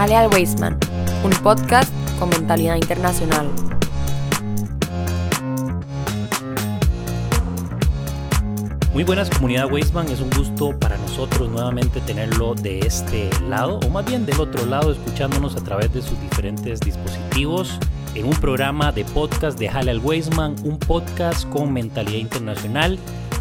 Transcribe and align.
Jale 0.00 0.16
al 0.16 0.30
Weisman, 0.32 0.78
un 1.22 1.30
podcast 1.42 1.92
con 2.18 2.30
mentalidad 2.30 2.76
internacional. 2.76 3.46
Muy 8.94 9.04
buenas 9.04 9.28
comunidad 9.28 9.70
Weisman, 9.70 10.08
es 10.08 10.22
un 10.22 10.30
gusto 10.30 10.70
para 10.78 10.96
nosotros 10.96 11.50
nuevamente 11.50 12.00
tenerlo 12.00 12.54
de 12.54 12.78
este 12.78 13.28
lado 13.46 13.78
o 13.80 13.90
más 13.90 14.06
bien 14.06 14.24
del 14.24 14.40
otro 14.40 14.64
lado 14.64 14.92
escuchándonos 14.92 15.54
a 15.56 15.62
través 15.62 15.92
de 15.92 16.00
sus 16.00 16.18
diferentes 16.22 16.80
dispositivos 16.80 17.78
en 18.14 18.24
un 18.24 18.36
programa 18.36 18.92
de 18.92 19.04
podcast 19.04 19.58
de 19.58 19.68
Jale 19.68 19.90
al 19.90 19.98
un 20.00 20.78
podcast 20.78 21.46
con 21.50 21.74
mentalidad 21.74 22.20
internacional. 22.20 22.98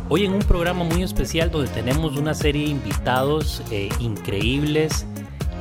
Hoy 0.09 0.25
en 0.25 0.33
un 0.33 0.41
programa 0.41 0.83
muy 0.83 1.03
especial 1.03 1.51
donde 1.51 1.71
tenemos 1.71 2.17
una 2.17 2.33
serie 2.33 2.65
de 2.65 2.71
invitados 2.71 3.63
eh, 3.71 3.87
increíbles, 4.01 5.05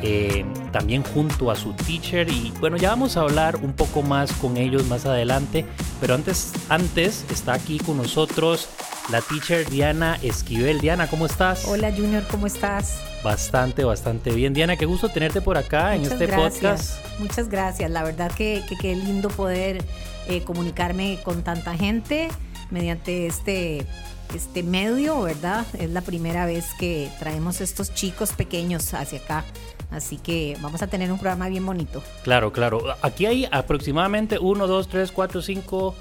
eh, 0.02 0.45
también 0.73 1.02
junto 1.02 1.51
a 1.51 1.57
su 1.57 1.73
teacher. 1.73 2.29
Y 2.29 2.52
bueno 2.61 2.77
ya 2.77 2.91
vamos 2.91 3.16
a 3.16 3.23
hablar 3.23 3.57
un 3.57 3.73
poco 3.73 4.02
más 4.02 4.33
con 4.33 4.57
ellos 4.57 4.84
más 4.87 5.07
adelante 5.07 5.65
pero 6.01 6.15
antes 6.15 6.52
antes 6.69 7.24
está 7.30 7.55
aquí 7.55 7.79
con 7.79 7.97
nosotros 7.97 8.69
la 9.11 9.21
teacher 9.21 9.69
Diana 9.69 10.19
Esquivel. 10.23 10.80
Diana 10.80 11.09
cómo 11.09 11.27
estás 11.27 11.65
hola 11.66 11.93
Junior 11.93 12.24
cómo 12.30 12.47
estás 12.47 13.01
bastante 13.24 13.84
bastante 13.84 14.30
bien. 14.30 14.55
Diana 14.55 14.77
qué 14.77 14.87
gusto 14.87 15.09
tenerte 15.09 15.41
por 15.41 15.57
acá 15.57 15.95
en 15.95 16.02
este 16.02 16.29
podcast. 16.29 17.01
Muchas 17.19 17.49
gracias. 17.49 17.91
La 17.91 18.05
verdad 18.05 18.30
que 18.33 18.62
qué 18.80 18.95
lindo 18.95 19.29
poder 19.29 19.85
eh, 20.29 20.43
comunicarme 20.45 21.19
con 21.24 21.43
tanta 21.43 21.77
gente 21.77 22.29
mediante 22.71 23.27
este 23.27 23.87
este 24.35 24.62
medio, 24.62 25.23
¿verdad? 25.23 25.66
Es 25.79 25.90
la 25.90 26.02
primera 26.02 26.45
vez 26.46 26.66
que 26.79 27.10
traemos 27.18 27.60
estos 27.60 27.95
chicos 27.95 28.33
pequeños 28.33 28.93
hacia 28.95 29.21
acá. 29.21 29.45
Así 29.90 30.18
que 30.18 30.56
vamos 30.60 30.82
a 30.82 30.86
tener 30.86 31.10
un 31.10 31.18
programa 31.18 31.48
bien 31.48 31.64
bonito. 31.64 32.02
Claro, 32.22 32.52
claro. 32.52 32.82
Aquí 33.02 33.26
hay 33.26 33.48
aproximadamente 33.50 34.38
1, 34.38 34.66
2, 34.66 34.88
3, 34.88 35.12
4, 35.12 35.42
5, 35.42 35.94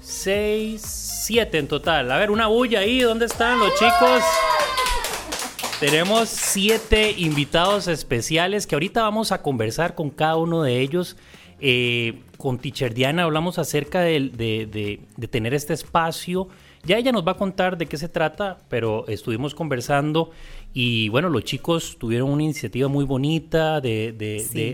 6, 0.00 0.80
7 0.80 1.58
en 1.58 1.68
total. 1.68 2.12
A 2.12 2.18
ver, 2.18 2.30
una 2.30 2.46
bulla 2.46 2.80
ahí. 2.80 3.00
¿Dónde 3.00 3.26
están 3.26 3.58
los 3.58 3.74
chicos? 3.74 4.22
Tenemos 5.80 6.28
siete 6.28 7.10
invitados 7.18 7.88
especiales 7.88 8.68
que 8.68 8.76
ahorita 8.76 9.02
vamos 9.02 9.32
a 9.32 9.42
conversar 9.42 9.96
con 9.96 10.10
cada 10.10 10.36
uno 10.36 10.62
de 10.62 10.80
ellos. 10.80 11.16
Eh, 11.58 12.22
con 12.38 12.58
Teacher 12.58 12.94
Diana 12.94 13.24
hablamos 13.24 13.58
acerca 13.58 14.00
de, 14.00 14.30
de 14.30 15.28
tener 15.28 15.54
este 15.54 15.72
espacio 15.72 16.48
ya 16.84 16.96
ella 16.96 17.12
nos 17.12 17.24
va 17.24 17.32
a 17.32 17.36
contar 17.36 17.78
de 17.78 17.86
qué 17.86 17.96
se 17.96 18.08
trata, 18.08 18.58
pero 18.68 19.06
estuvimos 19.06 19.54
conversando 19.54 20.30
y 20.74 21.08
bueno, 21.10 21.28
los 21.28 21.44
chicos 21.44 21.96
tuvieron 21.98 22.30
una 22.30 22.42
iniciativa 22.42 22.88
muy 22.88 23.04
bonita 23.04 23.80
de, 23.80 24.12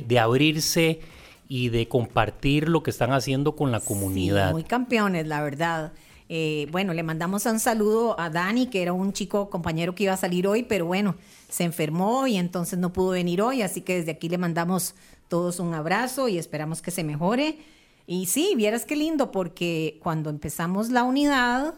de, 0.07 0.19
abrirse 0.19 1.01
y 1.49 1.71
de 1.71 1.89
compartir 1.89 2.69
lo 2.69 2.83
que 2.83 2.91
están 2.91 3.13
haciendo 3.13 3.57
con 3.57 3.73
la 3.73 3.81
comunidad. 3.81 4.53
muy 4.53 4.65
campeones, 4.65 5.27
la 5.27 5.43
verdad. 5.43 5.93
Eh, 6.29 6.69
bueno, 6.71 6.93
le 6.93 7.03
mandamos 7.03 7.47
un 7.47 7.59
saludo 7.59 8.21
a 8.21 8.29
Dani, 8.29 8.67
que 8.67 8.83
era 8.83 8.93
un 8.93 9.13
chico 9.13 9.49
compañero 9.49 9.95
que 9.95 10.05
iba 10.05 10.13
a 10.13 10.19
salir 10.19 10.47
hoy, 10.47 10.63
pero 10.63 10.85
bueno, 10.85 11.17
se 11.49 11.65
enfermó 11.65 12.27
y 12.27 12.37
entonces 12.37 12.79
no 12.79 12.93
pudo 12.93 13.11
venir 13.11 13.41
hoy, 13.41 13.63
así 13.63 13.81
que 13.81 13.97
desde 13.97 14.11
aquí 14.11 14.29
le 14.29 14.37
mandamos 14.37 14.95
todos 15.29 15.59
un 15.59 15.75
abrazo 15.75 16.29
y 16.29 16.39
esperamos 16.39 16.83
que 16.83 16.91
se 16.91 17.03
mejore. 17.03 17.59
Y 18.07 18.27
sí, 18.27 18.55
vieras 18.57 18.85
qué 18.85 18.97
lindo, 18.97 19.31
porque 19.31 19.99
cuando 20.03 20.31
empezamos 20.31 20.91
la 20.91 21.05
unidad, 21.05 21.75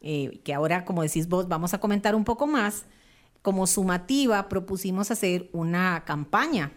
eh, 0.00 0.40
que 0.44 0.54
ahora, 0.54 0.84
como 0.84 1.02
decís 1.02 1.28
vos, 1.28 1.48
vamos 1.48 1.74
a 1.74 1.78
comentar 1.78 2.14
un 2.14 2.24
poco 2.24 2.46
más, 2.46 2.86
como 3.42 3.66
sumativa 3.66 4.48
propusimos 4.48 5.10
hacer 5.10 5.48
una 5.52 6.04
campaña 6.04 6.72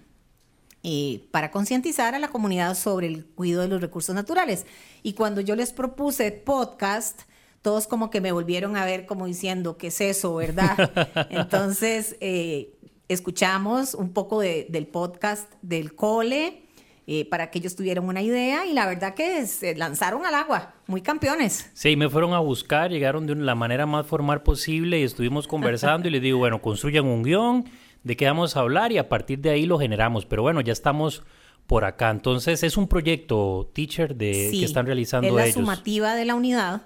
eh, 0.84 1.28
para 1.32 1.50
concientizar 1.52 2.14
a 2.14 2.20
la 2.20 2.28
comunidad 2.28 2.76
sobre 2.76 3.08
el 3.08 3.26
cuidado 3.26 3.64
de 3.64 3.70
los 3.70 3.82
recursos 3.82 4.14
naturales. 4.14 4.66
Y 5.02 5.14
cuando 5.14 5.40
yo 5.40 5.56
les 5.56 5.72
propuse 5.72 6.32
podcast, 6.32 7.22
todos 7.62 7.88
como 7.88 8.10
que 8.10 8.20
me 8.20 8.34
volvieron 8.34 8.76
a 8.76 8.84
ver 8.84 9.06
como 9.06 9.26
diciendo, 9.26 9.78
¿qué 9.78 9.88
es 9.88 10.02
eso, 10.02 10.36
verdad? 10.36 10.76
Entonces, 11.30 12.18
eh, 12.20 12.76
escuchamos 13.08 13.94
un 13.94 14.12
poco 14.12 14.42
del 14.42 14.88
podcast 14.88 15.50
del 15.62 15.96
cole, 15.96 16.63
eh, 17.06 17.26
para 17.26 17.52
que 17.52 17.60
ellos 17.60 17.76
tuvieran 17.76 18.06
una 18.06 18.22
idea 18.22 18.66
y 18.66 18.74
la 18.74 18.86
verdad 18.88 19.14
que 19.14 19.46
se 19.46 19.76
lanzaron 19.76 20.26
al 20.26 20.36
agua, 20.36 20.74
muy 20.88 21.02
campeones. 21.02 21.70
Sí, 21.74 21.96
me 21.96 22.10
fueron 22.10 22.34
a 22.34 22.40
buscar, 22.40 22.92
llegaron 22.92 23.28
de 23.28 23.36
la 23.36 23.56
manera 23.56 23.86
más 23.86 24.06
formal 24.06 24.42
posible 24.42 25.00
y 25.00 25.04
estuvimos 25.04 25.48
conversando 25.48 26.08
y 26.08 26.12
les 26.12 26.22
digo, 26.22 26.38
bueno, 26.38 26.62
construyan 26.62 27.06
un 27.06 27.24
guion, 27.24 27.66
de 28.04 28.16
qué 28.16 28.26
vamos 28.26 28.56
a 28.56 28.62
hablar 28.62 28.92
y 28.92 28.98
a 28.98 29.10
partir 29.10 29.40
de 29.40 29.50
ahí 29.50 29.66
lo 29.66 29.80
generamos. 29.80 30.26
Pero 30.26 30.44
bueno, 30.44 30.62
ya 30.62 30.72
estamos 30.72 31.24
por 31.68 31.84
acá. 31.84 32.10
Entonces 32.10 32.64
es 32.64 32.78
un 32.78 32.88
proyecto, 32.88 33.70
teacher, 33.74 34.16
de, 34.16 34.50
que 34.52 34.64
están 34.64 34.86
realizando 34.86 35.28
es 35.40 35.48
la 35.48 35.52
sumativa 35.52 36.16
de 36.16 36.26
la 36.26 36.36
unidad 36.36 36.84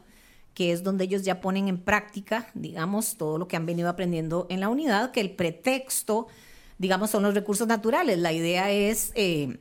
que 0.57 0.71
es 0.71 0.81
donde 0.81 1.03
ellos 1.03 1.21
ya 1.21 1.39
ponen 1.39 1.67
en 1.67 1.77
práctica, 1.77 2.49
digamos, 2.55 3.17
todo 3.17 3.37
lo 3.37 3.47
que 3.47 3.55
han 3.55 3.67
venido 3.67 3.89
aprendiendo 3.89 4.47
en 4.49 4.59
la 4.59 4.69
unidad, 4.69 5.11
que 5.11 5.21
el 5.21 5.29
pretexto, 5.29 6.25
digamos, 6.79 7.11
son 7.11 7.21
los 7.21 7.35
recursos 7.35 7.67
naturales. 7.67 8.17
La 8.17 8.33
idea 8.33 8.71
es 8.71 9.11
eh, 9.13 9.59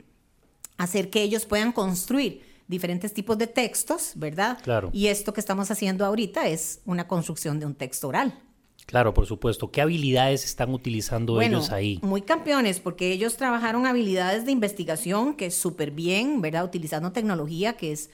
hacer 0.77 1.09
que 1.09 1.21
ellos 1.21 1.45
puedan 1.45 1.71
construir 1.71 2.41
diferentes 2.67 3.13
tipos 3.13 3.37
de 3.37 3.47
textos, 3.47 4.11
¿verdad? 4.15 4.57
Claro. 4.63 4.89
Y 4.93 5.07
esto 5.07 5.33
que 5.33 5.39
estamos 5.39 5.71
haciendo 5.71 6.05
ahorita 6.05 6.47
es 6.47 6.81
una 6.85 7.07
construcción 7.07 7.59
de 7.59 7.65
un 7.65 7.75
texto 7.75 8.07
oral. 8.09 8.39
Claro, 8.85 9.13
por 9.13 9.25
supuesto. 9.25 9.69
¿Qué 9.69 9.81
habilidades 9.81 10.45
están 10.45 10.73
utilizando 10.73 11.41
ellos 11.41 11.71
ahí? 11.71 11.99
Muy 12.01 12.21
campeones, 12.21 12.79
porque 12.79 13.11
ellos 13.11 13.35
trabajaron 13.35 13.85
habilidades 13.85 14.45
de 14.45 14.53
investigación, 14.53 15.35
que 15.35 15.47
es 15.47 15.55
súper 15.55 15.91
bien, 15.91 16.41
¿verdad? 16.41 16.63
Utilizando 16.63 17.11
tecnología, 17.11 17.73
que 17.73 17.91
es, 17.91 18.09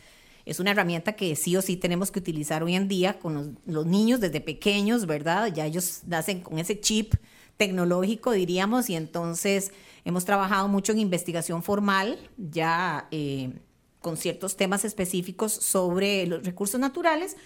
es 0.46 0.60
una 0.60 0.72
herramienta 0.72 1.14
que 1.14 1.36
sí 1.36 1.56
o 1.56 1.62
sí 1.62 1.78
tenemos 1.78 2.10
que 2.10 2.20
utilizar 2.20 2.64
hoy 2.64 2.74
en 2.74 2.88
día 2.88 3.20
con 3.20 3.36
los, 3.36 3.48
los 3.68 3.86
niños 3.86 4.20
desde 4.20 4.42
pequeños, 4.42 5.06
¿verdad? 5.06 5.54
Ya 5.54 5.68
ellos 5.68 6.02
nacen 6.08 6.42
con 6.42 6.58
ese 6.58 6.80
chip 6.80 7.14
tecnológico, 7.58 8.32
diríamos, 8.32 8.90
y 8.90 8.96
entonces 8.96 9.72
hemos 10.06 10.26
trabajado 10.26 10.68
mucho 10.68 10.92
en 10.92 11.00
investigación 11.00 11.64
formal, 11.64 12.18
ya 12.38 13.08
eh, 13.12 13.54
con 14.00 14.18
ciertos 14.18 14.58
temas 14.58 14.86
específicos 14.86 15.54
sobre 15.54 16.28
los 16.28 16.44
recursos 16.44 16.80
naturales, 16.80 17.38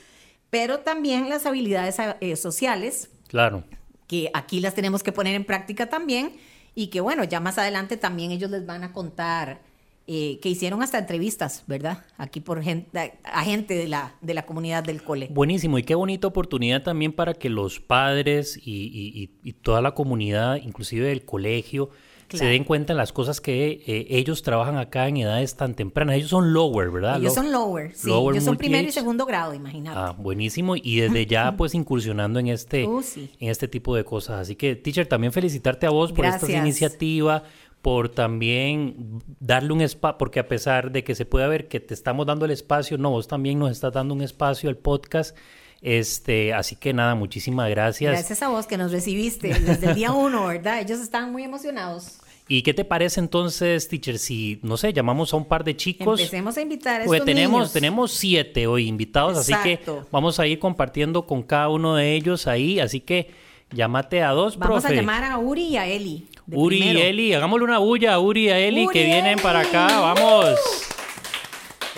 pero 0.50 0.80
también 0.80 1.30
las 1.30 1.46
habilidades 1.46 1.98
eh, 2.20 2.36
sociales. 2.36 3.10
Claro. 3.28 3.64
Que 4.08 4.32
aquí 4.34 4.60
las 4.60 4.74
tenemos 4.74 5.04
que 5.04 5.12
poner 5.12 5.36
en 5.36 5.46
práctica 5.46 5.90
también 5.90 6.32
y 6.74 6.88
que 6.88 7.02
bueno, 7.02 7.24
ya 7.24 7.40
más 7.40 7.58
adelante 7.58 7.98
también 7.98 8.32
ellos 8.32 8.50
les 8.52 8.66
van 8.66 8.84
a 8.84 8.94
contar 8.94 9.62
eh, 10.10 10.40
que 10.42 10.48
hicieron 10.48 10.82
hasta 10.82 11.00
entrevistas, 11.00 11.66
¿verdad? 11.68 12.06
Aquí 12.18 12.40
por 12.40 12.64
gente, 12.64 13.20
a 13.26 13.44
gente 13.44 13.74
de 13.74 13.90
la, 13.90 14.16
de 14.22 14.34
la 14.34 14.46
comunidad 14.46 14.82
del 14.82 15.04
cole. 15.04 15.28
Buenísimo, 15.30 15.78
y 15.78 15.84
qué 15.84 15.96
bonita 15.96 16.28
oportunidad 16.28 16.82
también 16.82 17.12
para 17.12 17.34
que 17.34 17.50
los 17.50 17.82
padres 17.82 18.58
y, 18.64 19.30
y, 19.44 19.54
toda 19.54 19.82
la 19.82 19.96
comunidad, 19.96 20.62
inclusive 20.64 21.10
del 21.10 21.26
colegio, 21.26 21.90
se 22.30 22.46
den 22.46 22.64
cuenta 22.64 22.94
de 22.94 22.98
las 22.98 23.14
cosas 23.14 23.40
que 23.40 23.84
eh, 23.86 24.08
ellos 24.10 24.44
trabajan 24.44 24.78
acá 24.78 25.08
en 25.08 25.18
edades 25.18 25.56
tan 25.56 25.76
tempranas. 25.76 26.18
Ellos 26.18 26.30
son 26.30 26.54
lower, 26.54 26.90
¿verdad? 26.90 27.20
Ellos 27.20 27.34
son 27.34 27.52
lower, 27.52 27.94
sí. 27.96 28.10
ellos 28.10 28.44
son 28.44 28.58
primero 28.58 28.88
y 28.88 28.92
segundo 28.92 29.26
grado, 29.26 29.54
imagínate. 29.54 29.98
Ah, 29.98 30.16
buenísimo. 30.18 30.76
Y 30.76 31.00
desde 31.00 31.26
ya, 31.26 31.56
pues, 31.58 31.74
incursionando 31.74 32.40
en 32.40 32.48
este, 32.48 32.86
uh, 32.86 33.04
en 33.40 33.50
este 33.50 33.68
tipo 33.68 33.96
de 33.96 34.04
cosas. 34.04 34.42
Así 34.42 34.56
que, 34.56 34.76
teacher, 34.76 35.08
también 35.08 35.32
felicitarte 35.32 35.86
a 35.86 35.90
vos 35.90 36.12
por 36.12 36.26
esta 36.26 36.52
iniciativa, 36.52 37.44
por 37.82 38.10
también 38.10 39.22
darle 39.40 39.72
un 39.72 39.82
espacio, 39.82 40.18
porque 40.18 40.40
a 40.40 40.48
pesar 40.48 40.92
de 40.92 41.04
que 41.04 41.16
se 41.16 41.26
puede 41.26 41.48
ver 41.48 41.68
que 41.68 41.80
te 41.80 41.94
estamos 41.94 42.26
dando 42.26 42.46
el 42.46 42.52
espacio, 42.52 42.98
no, 42.98 43.12
vos 43.12 43.28
también 43.28 43.60
nos 43.60 43.72
estás 43.72 43.94
dando 43.94 44.14
un 44.14 44.22
espacio 44.22 44.70
al 44.70 44.78
podcast. 44.78 45.36
Este, 45.82 46.54
así 46.54 46.76
que 46.76 46.94
nada, 46.94 47.16
muchísimas 47.16 47.70
gracias. 47.70 48.12
Gracias 48.12 48.42
a 48.42 48.50
vos 48.50 48.66
que 48.66 48.78
nos 48.78 48.92
recibiste 48.92 49.54
desde 49.60 49.88
el 49.88 49.96
día 49.96 50.12
uno, 50.12 50.48
¿verdad? 50.48 50.82
Ellos 50.82 51.00
estaban 51.00 51.32
muy 51.32 51.44
emocionados. 51.44 52.18
¿Y 52.50 52.62
qué 52.62 52.74
te 52.74 52.86
parece 52.86 53.20
entonces, 53.20 53.90
teacher, 53.90 54.18
si, 54.18 54.60
no 54.64 54.78
sé, 54.78 54.94
llamamos 54.94 55.34
a 55.34 55.38
un 55.38 55.46
par 55.46 55.66
de 55.66 55.76
chicos? 55.76 56.20
Empecemos 56.20 56.56
a 56.58 56.62
invitar 56.62 57.02
a 57.02 57.06
Porque 57.06 57.22
tenemos, 57.22 57.74
tenemos 57.74 58.14
siete 58.14 58.68
hoy 58.68 58.88
invitados, 58.88 59.38
así 59.38 59.54
que 59.64 59.82
vamos 60.12 60.40
a 60.40 60.48
ir 60.48 60.58
compartiendo 60.60 61.26
con 61.26 61.44
cada 61.44 61.68
uno 61.70 61.96
de 61.96 62.16
ellos 62.16 62.48
ahí, 62.48 62.80
así 62.80 63.02
que 63.02 63.32
llámate 63.72 64.24
a 64.24 64.32
dos, 64.32 64.58
Vamos 64.58 64.86
a 64.86 64.94
llamar 64.94 65.26
a 65.26 65.38
Uri 65.38 65.64
y 65.64 65.78
a 65.78 65.88
Eli. 65.88 66.26
Uri 66.50 66.82
y 66.82 67.02
Eli, 67.02 67.34
hagámosle 67.34 67.66
una 67.66 67.80
bulla 67.80 68.14
a 68.14 68.20
Uri 68.20 68.46
y 68.46 68.50
a 68.50 68.60
Eli 68.60 68.88
que 68.88 69.04
vienen 69.04 69.40
para 69.40 69.60
acá, 69.60 70.00
vamos. 70.00 70.58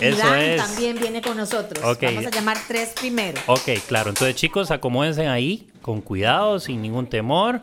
Eso 0.00 0.18
Dan 0.26 0.56
también 0.56 0.98
viene 0.98 1.20
con 1.20 1.36
nosotros. 1.36 1.84
Vamos 2.00 2.26
a 2.26 2.30
llamar 2.30 2.56
tres 2.66 2.94
primero. 2.98 3.40
Ok, 3.46 3.68
claro. 3.86 4.08
Entonces, 4.08 4.34
chicos, 4.34 4.70
acomódense 4.70 5.26
ahí 5.28 5.68
con 5.82 6.00
cuidado, 6.00 6.58
sin 6.58 6.80
ningún 6.80 7.06
temor. 7.06 7.60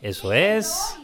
Eso 0.00 0.32
es. 0.32 0.96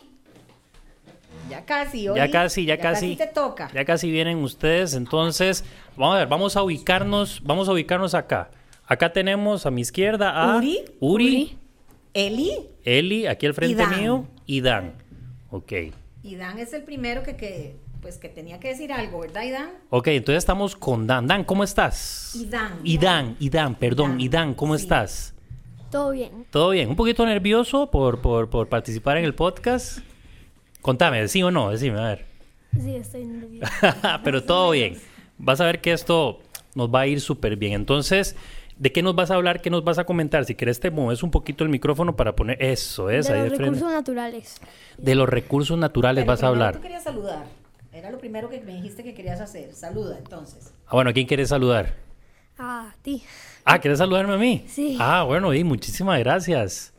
Ya 1.48 1.64
casi, 1.64 2.04
Ya 2.04 2.30
casi, 2.30 2.64
ya, 2.64 2.78
casi. 2.78 3.16
te 3.16 3.26
toca. 3.26 3.70
Ya 3.72 3.84
casi 3.84 4.10
vienen 4.10 4.38
ustedes. 4.38 4.94
Entonces, 4.94 5.64
vamos 5.96 6.16
a 6.16 6.18
ver, 6.20 6.28
vamos 6.28 6.56
a 6.56 6.62
ubicarnos, 6.62 7.42
vamos 7.44 7.68
a 7.68 7.72
ubicarnos 7.72 8.14
acá. 8.14 8.50
Acá 8.86 9.12
tenemos 9.12 9.66
a 9.66 9.70
mi 9.70 9.82
izquierda 9.82 10.30
a 10.30 10.56
Uri. 10.56 10.84
Uri. 11.00 11.58
Eli. 12.14 12.52
Eli, 12.84 13.26
aquí 13.26 13.46
al 13.46 13.54
frente 13.54 13.86
mío. 13.86 14.26
Y 14.46 14.60
Dan. 14.60 14.94
Ok. 15.50 15.72
Y 16.22 16.36
Dan 16.36 16.58
es 16.58 16.72
el 16.72 16.82
primero 16.82 17.22
que, 17.22 17.36
que, 17.36 17.76
pues, 18.00 18.16
que 18.18 18.28
tenía 18.28 18.58
que 18.60 18.68
decir 18.68 18.92
algo, 18.92 19.20
¿verdad, 19.20 19.42
Idan? 19.42 19.70
Ok, 19.90 20.08
entonces 20.08 20.38
estamos 20.38 20.74
con 20.74 21.06
Dan. 21.06 21.26
Dan, 21.26 21.44
¿cómo 21.44 21.64
estás? 21.64 22.32
Idan. 22.34 22.80
Idan, 22.84 23.36
Idan, 23.40 23.74
perdón. 23.74 24.12
Idan, 24.12 24.20
Idan, 24.20 24.54
¿cómo 24.54 24.76
sí. 24.76 24.82
estás? 24.84 25.34
Todo 25.90 26.10
bien. 26.10 26.46
¿Todo 26.50 26.70
bien? 26.70 26.88
¿Un 26.90 26.96
poquito 26.96 27.24
nervioso 27.24 27.90
por, 27.90 28.20
por, 28.20 28.50
por 28.50 28.68
participar 28.68 29.16
en 29.18 29.24
el 29.24 29.34
podcast? 29.34 30.00
Contame, 30.82 31.26
¿sí 31.28 31.42
o 31.42 31.50
no? 31.50 31.70
Decime, 31.70 31.98
a 31.98 32.08
ver. 32.08 32.24
Sí, 32.80 32.94
estoy 32.94 33.24
nervioso. 33.24 33.72
Pero 34.24 34.44
todo 34.44 34.70
bien. 34.70 34.96
Vas 35.38 35.60
a 35.60 35.66
ver 35.66 35.80
que 35.80 35.92
esto 35.92 36.40
nos 36.74 36.92
va 36.92 37.00
a 37.00 37.06
ir 37.06 37.20
súper 37.20 37.56
bien. 37.56 37.72
Entonces, 37.72 38.36
¿de 38.76 38.92
qué 38.92 39.02
nos 39.02 39.14
vas 39.14 39.30
a 39.30 39.34
hablar? 39.34 39.60
¿Qué 39.60 39.70
nos 39.70 39.84
vas 39.84 39.98
a 39.98 40.04
comentar? 40.04 40.44
Si 40.44 40.54
querés, 40.54 40.80
te 40.80 40.90
mueves 40.90 41.22
un 41.22 41.30
poquito 41.30 41.64
el 41.64 41.70
micrófono 41.70 42.16
para 42.16 42.34
poner 42.36 42.62
eso, 42.62 43.10
es 43.10 43.26
de 43.28 43.34
ahí 43.34 43.40
los 43.40 43.50
de 43.50 43.56
frente. 43.56 43.74
recursos 43.74 43.92
naturales. 43.92 44.60
De 44.96 45.14
los 45.14 45.28
recursos 45.28 45.78
naturales 45.78 46.22
Pero 46.22 46.32
vas 46.32 46.42
a 46.42 46.46
primero 46.48 46.64
hablar. 46.64 46.76
Tú 46.76 46.82
querías 46.82 47.04
saludar. 47.04 47.44
Era 47.92 48.10
lo 48.10 48.18
primero 48.18 48.48
que 48.48 48.60
me 48.60 48.74
dijiste 48.74 49.02
que 49.02 49.14
querías 49.14 49.40
hacer. 49.40 49.74
Saluda, 49.74 50.18
entonces. 50.18 50.72
Ah, 50.86 50.94
bueno, 50.94 51.12
¿quién 51.12 51.26
quiere 51.26 51.46
saludar? 51.46 51.94
A 52.58 52.94
ti. 53.02 53.22
Ah, 53.64 53.78
¿quieres 53.80 53.98
saludarme 53.98 54.34
a 54.34 54.38
mí? 54.38 54.64
Sí. 54.68 54.96
Ah, 55.00 55.22
bueno, 55.24 55.52
y 55.54 55.64
muchísimas 55.64 56.18
gracias. 56.20 56.92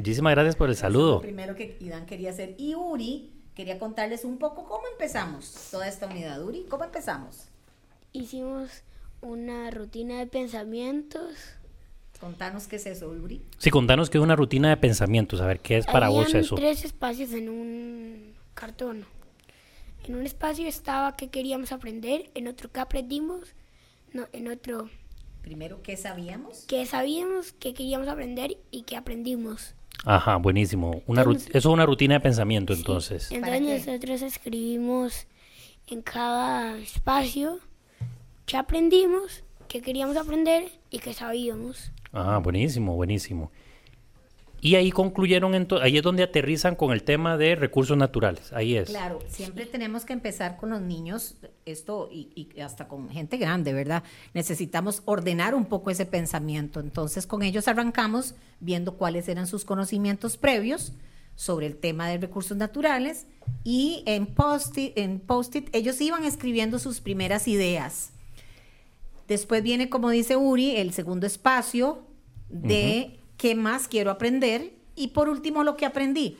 Muchísimas 0.00 0.32
gracias 0.32 0.56
por 0.56 0.70
el 0.70 0.76
saludo. 0.76 1.16
Lo 1.16 1.20
primero 1.20 1.54
que 1.54 1.76
Idan 1.78 2.06
quería 2.06 2.30
hacer. 2.30 2.54
Y 2.56 2.74
Uri 2.74 3.34
quería 3.54 3.78
contarles 3.78 4.24
un 4.24 4.38
poco 4.38 4.64
cómo 4.64 4.84
empezamos 4.90 5.68
toda 5.70 5.86
esta 5.86 6.06
unidad. 6.06 6.42
Uri, 6.42 6.64
¿cómo 6.70 6.84
empezamos? 6.84 7.48
Hicimos 8.10 8.82
una 9.20 9.70
rutina 9.70 10.18
de 10.18 10.26
pensamientos. 10.26 11.34
Contanos 12.18 12.66
qué 12.66 12.76
es 12.76 12.86
eso, 12.86 13.10
Uri. 13.10 13.42
Sí, 13.58 13.68
contanos 13.68 14.08
que 14.08 14.16
es 14.16 14.24
una 14.24 14.36
rutina 14.36 14.70
de 14.70 14.78
pensamientos. 14.78 15.42
A 15.42 15.46
ver, 15.46 15.60
¿qué 15.60 15.76
es 15.76 15.84
para 15.84 16.08
vos 16.08 16.28
Habían 16.28 16.44
eso? 16.44 16.54
tres 16.54 16.82
espacios 16.86 17.34
en 17.34 17.50
un 17.50 18.32
cartón. 18.54 19.04
En 20.06 20.14
un 20.14 20.24
espacio 20.24 20.66
estaba 20.66 21.14
qué 21.14 21.28
queríamos 21.28 21.72
aprender, 21.72 22.30
en 22.32 22.48
otro 22.48 22.72
qué 22.72 22.80
aprendimos, 22.80 23.54
no, 24.14 24.28
en 24.32 24.48
otro 24.48 24.88
Primero, 25.42 25.82
¿qué 25.82 25.98
sabíamos? 25.98 26.64
qué 26.66 26.86
sabíamos, 26.86 27.52
qué 27.52 27.74
queríamos 27.74 28.08
aprender 28.08 28.56
y 28.70 28.84
qué 28.84 28.96
aprendimos. 28.96 29.74
Ajá, 30.04 30.36
buenísimo. 30.36 31.02
Una 31.06 31.22
Entonces- 31.22 31.48
eso 31.48 31.68
es 31.68 31.74
una 31.74 31.86
rutina 31.86 32.14
de 32.14 32.20
pensamiento, 32.20 32.72
entonces. 32.72 33.28
¿Para 33.40 33.56
Entonces 33.56 33.86
nosotros 33.86 34.22
escribimos 34.22 35.26
en 35.88 36.02
cada 36.02 36.78
espacio 36.78 37.58
qué 38.46 38.56
aprendimos, 38.56 39.44
qué 39.68 39.80
queríamos 39.82 40.16
aprender 40.16 40.70
y 40.90 40.98
qué 41.00 41.12
sabíamos. 41.12 41.92
Ah, 42.12 42.40
buenísimo, 42.42 42.94
buenísimo. 42.96 43.50
Y 44.60 44.74
ahí 44.74 44.90
concluyeron, 44.90 45.66
ahí 45.80 45.96
es 45.96 46.02
donde 46.02 46.22
aterrizan 46.22 46.76
con 46.76 46.92
el 46.92 47.02
tema 47.02 47.36
de 47.36 47.54
recursos 47.54 47.96
naturales. 47.96 48.52
Ahí 48.52 48.76
es. 48.76 48.90
Claro, 48.90 49.18
siempre 49.28 49.64
tenemos 49.64 50.04
que 50.04 50.12
empezar 50.12 50.56
con 50.58 50.70
los 50.70 50.82
niños, 50.82 51.36
esto 51.64 52.08
y, 52.12 52.28
y 52.34 52.60
hasta 52.60 52.86
con 52.86 53.08
gente 53.08 53.38
grande, 53.38 53.72
¿verdad? 53.72 54.02
Necesitamos 54.34 55.02
ordenar 55.06 55.54
un 55.54 55.64
poco 55.64 55.90
ese 55.90 56.04
pensamiento. 56.04 56.80
Entonces, 56.80 57.26
con 57.26 57.42
ellos 57.42 57.68
arrancamos 57.68 58.34
viendo 58.60 58.96
cuáles 58.96 59.28
eran 59.28 59.46
sus 59.46 59.64
conocimientos 59.64 60.36
previos 60.36 60.92
sobre 61.36 61.66
el 61.66 61.76
tema 61.76 62.06
de 62.08 62.18
recursos 62.18 62.56
naturales 62.56 63.26
y 63.64 64.02
en 64.04 64.26
post-it, 64.26 64.92
en 64.98 65.20
post-it 65.20 65.74
ellos 65.74 65.98
iban 66.02 66.24
escribiendo 66.24 66.78
sus 66.78 67.00
primeras 67.00 67.48
ideas. 67.48 68.10
Después 69.26 69.62
viene, 69.62 69.88
como 69.88 70.10
dice 70.10 70.36
Uri, 70.36 70.76
el 70.76 70.92
segundo 70.92 71.26
espacio 71.26 72.02
de 72.50 73.19
qué 73.40 73.54
más 73.54 73.88
quiero 73.88 74.10
aprender 74.10 74.72
y 74.96 75.08
por 75.08 75.28
último 75.30 75.64
lo 75.64 75.76
que 75.76 75.86
aprendí. 75.86 76.36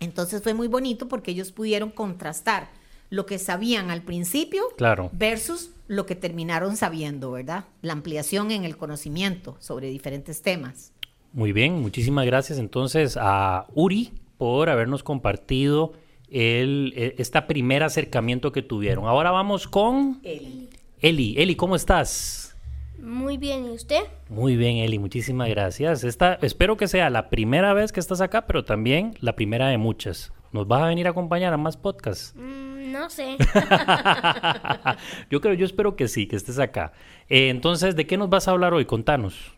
Entonces 0.00 0.42
fue 0.42 0.52
muy 0.52 0.68
bonito 0.68 1.08
porque 1.08 1.30
ellos 1.30 1.52
pudieron 1.52 1.90
contrastar 1.90 2.68
lo 3.08 3.24
que 3.24 3.38
sabían 3.38 3.90
al 3.90 4.02
principio 4.02 4.64
Claro. 4.76 5.08
versus 5.14 5.70
lo 5.88 6.04
que 6.04 6.14
terminaron 6.16 6.76
sabiendo, 6.76 7.30
¿verdad? 7.30 7.64
La 7.80 7.92
ampliación 7.94 8.50
en 8.50 8.64
el 8.64 8.76
conocimiento 8.76 9.56
sobre 9.60 9.88
diferentes 9.88 10.42
temas. 10.42 10.92
Muy 11.32 11.52
bien, 11.52 11.80
muchísimas 11.80 12.26
gracias 12.26 12.58
entonces 12.58 13.16
a 13.18 13.66
Uri 13.74 14.12
por 14.36 14.68
habernos 14.68 15.02
compartido 15.02 15.92
el, 16.28 16.92
e- 16.96 17.14
esta 17.18 17.46
primer 17.46 17.82
acercamiento 17.82 18.52
que 18.52 18.62
tuvieron. 18.62 19.06
Ahora 19.06 19.30
vamos 19.30 19.66
con 19.68 20.20
Eli. 20.22 20.68
Eli. 21.00 21.34
Eli, 21.38 21.54
¿cómo 21.56 21.76
estás? 21.76 22.53
Muy 22.98 23.36
bien, 23.36 23.66
¿y 23.66 23.70
usted? 23.70 24.02
Muy 24.28 24.56
bien, 24.56 24.76
Eli, 24.78 24.98
muchísimas 24.98 25.48
gracias. 25.48 26.04
Esta, 26.04 26.34
espero 26.42 26.76
que 26.76 26.88
sea 26.88 27.10
la 27.10 27.28
primera 27.30 27.74
vez 27.74 27.92
que 27.92 28.00
estás 28.00 28.20
acá, 28.20 28.46
pero 28.46 28.64
también 28.64 29.14
la 29.20 29.36
primera 29.36 29.68
de 29.68 29.78
muchas. 29.78 30.32
¿Nos 30.52 30.68
vas 30.68 30.82
a 30.82 30.86
venir 30.86 31.06
a 31.08 31.10
acompañar 31.10 31.52
a 31.52 31.56
más 31.56 31.76
podcasts? 31.76 32.34
Mm, 32.36 32.92
no 32.92 33.10
sé. 33.10 33.36
yo 35.30 35.40
creo, 35.40 35.54
yo 35.54 35.66
espero 35.66 35.96
que 35.96 36.06
sí, 36.06 36.28
que 36.28 36.36
estés 36.36 36.60
acá. 36.60 36.92
Eh, 37.28 37.48
entonces, 37.48 37.96
¿de 37.96 38.06
qué 38.06 38.16
nos 38.16 38.30
vas 38.30 38.46
a 38.46 38.52
hablar 38.52 38.72
hoy? 38.72 38.84
Contanos. 38.84 39.52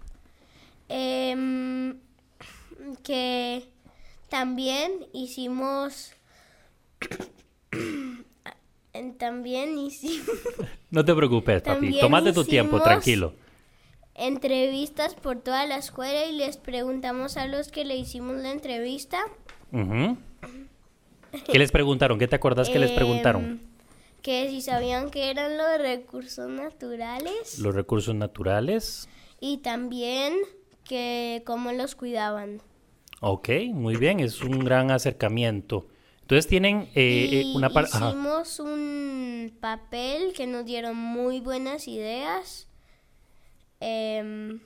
Em, 0.88 1.98
que 3.02 3.68
también 4.28 5.06
hicimos... 5.12 6.14
también 9.18 9.78
hicimos 9.78 10.28
No 10.90 11.04
te 11.04 11.14
preocupes, 11.14 11.62
papi. 11.62 11.98
Tómate 12.00 12.32
tu 12.32 12.44
tiempo, 12.44 12.80
tranquilo. 12.82 13.34
entrevistas 14.14 15.14
por 15.14 15.40
toda 15.40 15.66
la 15.66 15.76
escuela 15.76 16.24
y 16.26 16.32
les 16.36 16.56
preguntamos 16.56 17.36
a 17.36 17.46
los 17.46 17.68
que 17.68 17.84
le 17.84 17.96
hicimos 17.96 18.36
la 18.36 18.50
entrevista. 18.50 19.18
¿Qué 21.50 21.58
les 21.58 21.70
preguntaron? 21.70 22.18
¿Qué 22.18 22.28
te 22.28 22.36
acordás 22.36 22.68
que 22.70 22.78
les 22.78 22.90
em, 22.90 22.96
preguntaron? 22.96 23.60
Que 24.22 24.48
si 24.48 24.60
sabían 24.62 25.10
que 25.10 25.30
eran 25.30 25.56
los 25.56 25.78
recursos 25.78 26.48
naturales 26.48 27.58
Los 27.58 27.74
recursos 27.74 28.14
naturales. 28.14 29.08
y 29.40 29.58
también 29.58 30.34
que 30.84 31.42
cómo 31.44 31.72
los 31.72 31.94
cuidaban. 31.94 32.62
Ok, 33.20 33.48
muy 33.72 33.96
bien, 33.96 34.20
es 34.20 34.40
un 34.42 34.60
gran 34.60 34.90
acercamiento. 34.90 35.86
Entonces 36.26 36.48
tienen 36.48 36.88
eh, 36.96 37.28
eh, 37.30 37.42
y 37.44 37.56
una 37.56 37.70
parte... 37.70 37.96
hicimos 37.96 38.58
un 38.58 39.56
papel 39.60 40.32
que 40.32 40.48
nos 40.48 40.64
dieron 40.64 40.96
muy 40.96 41.38
buenas 41.38 41.86
ideas 41.86 42.66
em, 43.78 44.58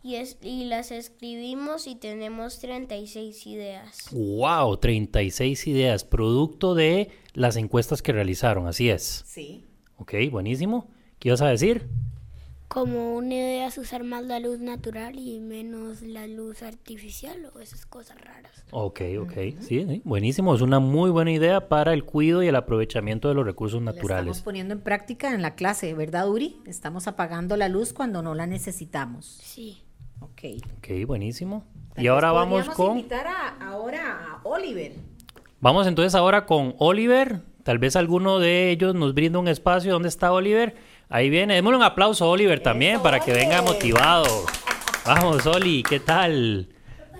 y, 0.00 0.14
es, 0.14 0.38
y 0.40 0.66
las 0.66 0.92
escribimos 0.92 1.88
y 1.88 1.96
tenemos 1.96 2.60
36 2.60 3.48
ideas. 3.48 4.10
Wow, 4.12 4.76
36 4.76 5.66
ideas, 5.66 6.04
producto 6.04 6.76
de 6.76 7.10
las 7.34 7.56
encuestas 7.56 8.00
que 8.00 8.12
realizaron, 8.12 8.68
así 8.68 8.90
es. 8.90 9.24
Sí. 9.26 9.64
Ok, 9.96 10.14
buenísimo. 10.30 10.88
¿Qué 11.18 11.30
ibas 11.30 11.42
a 11.42 11.48
decir? 11.48 11.88
Como 12.68 13.16
una 13.16 13.34
idea 13.34 13.66
es 13.66 13.78
usar 13.78 14.04
más 14.04 14.24
la 14.24 14.40
luz 14.40 14.58
natural 14.58 15.18
y 15.18 15.40
menos 15.40 16.02
la 16.02 16.26
luz 16.26 16.62
artificial 16.62 17.50
o 17.54 17.60
esas 17.60 17.86
cosas 17.86 18.20
raras. 18.20 18.62
Ok, 18.72 19.00
ok, 19.22 19.32
sí, 19.60 19.86
sí, 19.88 20.02
buenísimo. 20.04 20.54
Es 20.54 20.60
una 20.60 20.78
muy 20.78 21.08
buena 21.10 21.30
idea 21.32 21.68
para 21.68 21.94
el 21.94 22.04
cuidado 22.04 22.42
y 22.42 22.48
el 22.48 22.56
aprovechamiento 22.56 23.28
de 23.28 23.34
los 23.34 23.46
recursos 23.46 23.82
La 23.82 23.92
estamos 23.92 24.10
naturales. 24.10 24.42
poniendo 24.42 24.74
en 24.74 24.80
práctica 24.80 25.32
en 25.32 25.40
la 25.40 25.54
clase, 25.54 25.94
¿verdad, 25.94 26.28
Uri? 26.28 26.60
Estamos 26.66 27.08
apagando 27.08 27.56
la 27.56 27.68
luz 27.70 27.94
cuando 27.94 28.20
no 28.22 28.34
la 28.34 28.46
necesitamos. 28.46 29.24
Sí. 29.42 29.82
Ok. 30.20 30.42
Ok, 30.78 31.06
buenísimo. 31.06 31.64
Tal 31.94 32.04
Y 32.04 32.08
ahora 32.08 32.32
vamos 32.32 32.68
con... 32.70 32.98
invitar 32.98 33.26
a- 33.28 33.66
ahora 33.66 34.00
a 34.34 34.40
Oliver. 34.46 34.92
Vamos 35.60 35.86
entonces 35.86 36.14
ahora 36.14 36.44
con 36.44 36.74
Oliver. 36.78 37.40
Tal 37.62 37.78
vez 37.78 37.96
alguno 37.96 38.38
de 38.38 38.70
ellos 38.70 38.94
nos 38.94 39.14
brinda 39.14 39.38
un 39.38 39.48
espacio. 39.48 39.92
¿Dónde 39.92 40.08
está 40.08 40.32
Oliver? 40.32 40.74
Ahí 41.08 41.30
viene. 41.30 41.54
Démosle 41.54 41.78
un 41.78 41.84
aplauso 41.84 42.24
a 42.24 42.28
Oliver 42.28 42.60
también 42.60 42.96
Eso, 42.96 43.02
para 43.02 43.20
que 43.20 43.32
venga 43.32 43.62
motivado. 43.62 44.44
Vamos, 45.06 45.46
Oli, 45.46 45.82
¿qué 45.82 46.00
tal? 46.00 46.68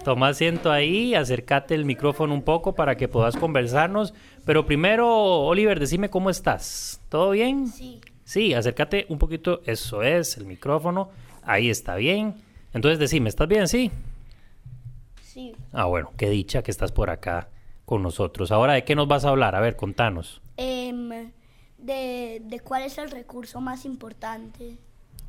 Toma 0.05 0.29
asiento 0.29 0.71
ahí, 0.71 1.15
acércate 1.15 1.75
el 1.75 1.85
micrófono 1.85 2.35
un 2.35 2.43
poco 2.43 2.75
para 2.75 2.97
que 2.97 3.09
puedas 3.09 3.37
conversarnos. 3.37 4.15
Pero 4.45 4.67
primero, 4.67 5.09
Oliver, 5.09 5.81
decime 5.81 6.11
cómo 6.11 6.31
estás. 6.31 7.01
¿Todo 7.09 7.31
bien? 7.31 7.69
Sí. 7.69 8.01
Sí, 8.25 8.53
acércate 8.53 9.07
un 9.09 9.19
poquito. 9.19 9.63
Eso 9.65 10.03
es, 10.03 10.37
el 10.37 10.45
micrófono. 10.45 11.11
Ahí 11.43 11.71
está 11.71 11.97
bien. 11.97 12.35
Entonces 12.75 12.99
decime, 12.99 13.29
¿estás 13.29 13.49
bien? 13.49 13.69
Sí. 13.69 13.91
Sí. 15.23 15.55
Ah, 15.73 15.87
bueno, 15.87 16.13
qué 16.17 16.29
dicha 16.29 16.63
que 16.63 16.71
estás 16.71 16.93
por 16.93 17.11
acá 17.11 17.49
con 17.85 18.03
nosotros. 18.03 18.53
Ahora, 18.53 18.75
¿de 18.75 18.85
qué 18.85 18.95
nos 18.95 19.09
vas 19.09 19.25
a 19.25 19.31
hablar? 19.31 19.55
A 19.55 19.61
ver, 19.61 19.77
contanos. 19.77 20.43
Em, 20.59 21.31
de, 21.89 22.41
de 22.45 22.61
cuál 22.61 22.83
es 22.83 22.99
el 22.99 23.11
recurso 23.11 23.61
más 23.61 23.85
importante. 23.85 24.77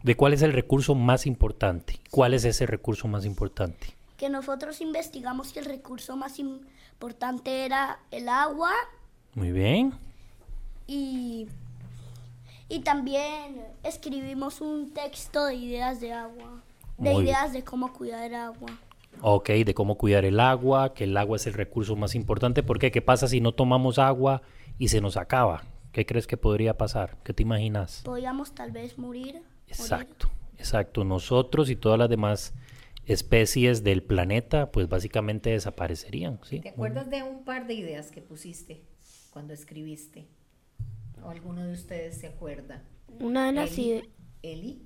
¿De 0.03 0.15
cuál 0.15 0.33
es 0.33 0.41
el 0.43 0.53
recurso 0.53 0.93
más 0.95 1.25
importante? 1.25 1.99
¿Cuál 2.11 2.33
es 2.33 2.45
ese 2.45 2.65
recurso 2.65 3.07
más 3.07 3.25
importante? 3.25 3.87
Que 4.17 4.29
nosotros 4.29 4.79
investigamos 4.81 5.51
que 5.51 5.59
el 5.59 5.65
recurso 5.65 6.15
más 6.15 6.37
importante 6.39 7.65
era 7.65 7.99
el 8.11 8.29
agua 8.29 8.71
Muy 9.33 9.51
bien. 9.51 9.93
y, 10.87 11.47
y 12.67 12.79
también 12.81 13.61
escribimos 13.83 14.61
un 14.61 14.93
texto 14.93 15.45
de 15.45 15.55
ideas 15.55 15.99
de 15.99 16.13
agua, 16.13 16.61
de 16.97 17.11
Muy 17.13 17.23
bien. 17.23 17.35
ideas 17.35 17.53
de 17.53 17.63
cómo 17.63 17.91
cuidar 17.93 18.23
el 18.25 18.35
agua. 18.35 18.77
Ok, 19.21 19.49
de 19.49 19.73
cómo 19.73 19.95
cuidar 19.97 20.23
el 20.23 20.39
agua, 20.39 20.93
que 20.93 21.03
el 21.05 21.17
agua 21.17 21.35
es 21.37 21.45
el 21.47 21.53
recurso 21.53 21.95
más 21.97 22.15
importante. 22.15 22.63
¿Por 22.63 22.79
qué? 22.79 22.89
¿Qué 22.91 23.01
pasa 23.01 23.27
si 23.27 23.41
no 23.41 23.53
tomamos 23.53 23.99
agua 23.99 24.41
y 24.77 24.87
se 24.89 25.01
nos 25.01 25.17
acaba? 25.17 25.63
¿Qué 25.91 26.05
crees 26.05 26.27
que 26.27 26.38
podría 26.38 26.77
pasar? 26.77 27.17
¿Qué 27.24 27.34
te 27.34 27.43
imaginas? 27.43 28.01
Podríamos 28.03 28.53
tal 28.53 28.72
vez 28.72 28.98
morir. 28.98 29.41
Exacto, 29.67 30.29
exacto. 30.58 31.03
Nosotros 31.03 31.69
y 31.69 31.75
todas 31.75 31.98
las 31.98 32.10
demás 32.10 32.53
especies 33.05 33.84
del 33.84 34.03
planeta, 34.03 34.72
pues 34.72 34.88
básicamente 34.88 35.50
desaparecerían, 35.50 36.39
¿sí? 36.43 36.60
¿Te 36.60 36.69
acuerdas 36.69 37.10
de 37.10 37.24
un 37.24 37.43
par 37.43 37.65
de 37.65 37.74
ideas 37.74 38.12
que 38.12 38.22
pusiste 38.22 38.84
cuando 39.31 39.53
escribiste? 39.53 40.27
¿O 41.24 41.29
alguno 41.29 41.65
de 41.65 41.74
ustedes 41.74 42.17
se 42.19 42.27
acuerda? 42.27 42.84
Una 43.19 43.48
de 43.48 43.53
las 43.53 43.77
ideas 43.77 44.05
Eli, 44.41 44.81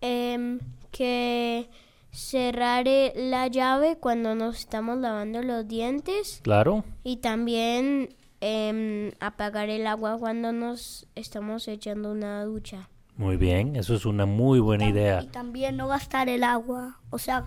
em, 0.00 0.58
que 0.90 1.68
cerrar 2.10 2.86
la 3.14 3.46
llave 3.46 3.96
cuando 3.96 4.34
nos 4.34 4.58
estamos 4.58 4.98
lavando 4.98 5.40
los 5.40 5.66
dientes 5.66 6.40
Claro, 6.42 6.84
y 7.04 7.18
también 7.18 8.10
em, 8.44 9.12
apagar 9.20 9.70
el 9.70 9.86
agua 9.86 10.18
cuando 10.18 10.50
nos 10.52 11.06
estamos 11.14 11.68
echando 11.68 12.10
una 12.10 12.44
ducha. 12.44 12.88
muy 13.16 13.36
bien, 13.36 13.76
eso 13.76 13.94
es 13.94 14.04
una 14.04 14.26
muy 14.26 14.58
buena 14.58 14.88
idea. 14.88 15.22
Y 15.22 15.26
también 15.28 15.76
no 15.76 15.86
gastar 15.86 16.28
el 16.28 16.42
agua. 16.42 16.98
O 17.10 17.18
sea, 17.18 17.46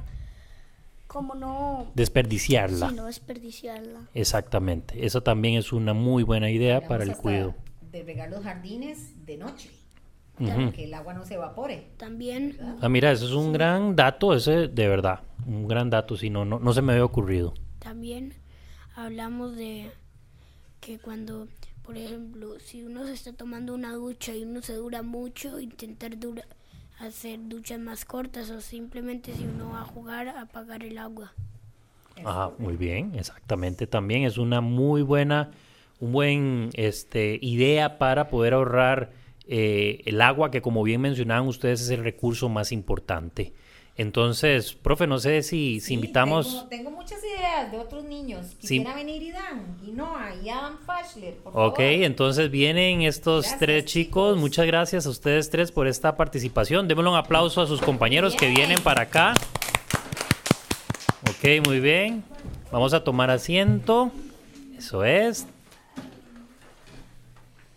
como 1.07 1.35
no, 1.35 1.91
Desperdiciarla. 1.95 2.89
sí, 2.89 2.95
no 2.95 3.05
desperdiciarla. 3.05 3.99
Exactamente, 4.13 5.05
eso 5.05 5.21
también 5.21 5.55
es 5.55 5.73
una 5.73 5.93
muy 5.93 6.23
buena 6.23 6.49
idea 6.49 6.87
para 6.87 7.03
el 7.03 7.15
cuidado. 7.17 7.55
De 7.91 8.03
regar 8.03 8.29
los 8.29 8.43
jardines 8.43 9.25
de 9.25 9.37
noche, 9.37 9.71
Ujú. 10.39 10.49
para 10.49 10.71
que 10.71 10.83
el 10.85 10.93
agua 10.93 11.13
no 11.13 11.25
se 11.25 11.33
evapore. 11.33 11.89
También 11.97 12.57
Ah, 12.81 12.87
mira, 12.89 13.11
eso 13.11 13.25
es 13.25 13.31
un 13.33 13.51
gran 13.51 13.95
dato, 13.97 14.33
ese 14.33 14.67
de 14.69 14.87
verdad, 14.87 15.21
un 15.45 15.67
gran 15.67 15.89
dato, 15.89 16.15
si 16.15 16.29
no, 16.29 16.45
no, 16.45 16.59
no 16.59 16.71
se 16.73 16.81
me 16.81 16.93
había 16.93 17.05
ocurrido. 17.05 17.53
También 17.79 18.33
hablamos 18.95 19.55
de 19.55 19.91
que 20.85 20.99
cuando, 20.99 21.47
por 21.81 21.97
ejemplo, 21.97 22.59
si 22.59 22.83
uno 22.83 23.07
se 23.07 23.13
está 23.13 23.33
tomando 23.33 23.73
una 23.73 23.93
ducha 23.93 24.35
y 24.35 24.43
uno 24.43 24.61
se 24.61 24.75
dura 24.75 25.01
mucho, 25.01 25.59
intentar 25.59 26.11
hacer 26.99 27.39
duchas 27.49 27.79
más 27.79 28.05
cortas 28.05 28.51
o 28.51 28.61
simplemente 28.61 29.33
si 29.33 29.45
uno 29.45 29.71
va 29.71 29.81
a 29.81 29.85
jugar, 29.85 30.27
apagar 30.27 30.83
el 30.83 30.99
agua. 30.99 31.33
Ajá, 32.23 32.51
muy 32.59 32.77
bien, 32.77 33.13
exactamente. 33.15 33.87
También 33.87 34.25
es 34.25 34.37
una 34.37 34.61
muy 34.61 35.01
buena, 35.01 35.49
un 35.99 36.11
buen 36.11 36.69
este, 36.73 37.39
idea 37.41 37.97
para 37.97 38.27
poder 38.27 38.53
ahorrar 38.53 39.11
eh, 39.47 40.03
el 40.05 40.21
agua, 40.21 40.51
que 40.51 40.61
como 40.61 40.83
bien 40.83 41.01
mencionaban 41.01 41.47
ustedes 41.47 41.81
es 41.81 41.89
el 41.89 42.03
recurso 42.03 42.47
más 42.47 42.71
importante. 42.71 43.53
Entonces, 43.97 44.73
profe, 44.73 45.07
no 45.07 45.19
sé 45.19 45.41
si, 45.41 45.79
si 45.79 45.87
Sí, 45.87 45.93
invitamos... 45.93 46.47
Tengo, 46.49 46.67
tengo 46.67 46.91
muchas 46.91 47.19
ideas 47.23 47.71
de 47.71 47.77
otros 47.77 48.03
niños. 48.03 48.45
Sí. 48.59 48.79
Quisiera 48.79 48.93
venir 48.93 49.23
Idan, 49.23 49.77
y 49.87 49.91
Noah, 49.91 50.35
y 50.43 50.49
Adam 50.49 50.77
Fashler, 50.85 51.35
por 51.37 51.53
Ok, 51.55 51.77
favor. 51.77 51.81
entonces 51.81 52.51
vienen 52.51 53.03
estos 53.03 53.43
Gracias, 53.45 53.59
tres 53.59 53.85
chicos. 53.85 54.31
chicos. 54.33 54.37
Muchas 54.37 54.65
gracias 54.67 55.05
a 55.05 55.09
ustedes 55.09 55.49
tres 55.49 55.71
por 55.71 55.87
esta 55.87 56.17
participación. 56.17 56.89
Démosle 56.89 57.11
un 57.11 57.15
aplauso 57.15 57.61
a 57.61 57.67
sus 57.67 57.79
compañeros 57.81 58.35
que 58.35 58.49
vienen 58.49 58.81
para 58.81 59.03
acá. 59.03 59.33
Ok, 61.29 61.65
muy 61.65 61.79
bien. 61.79 62.23
Vamos 62.73 62.93
a 62.93 63.01
tomar 63.03 63.29
asiento. 63.29 64.11
Eso 64.77 65.05
es. 65.05 65.47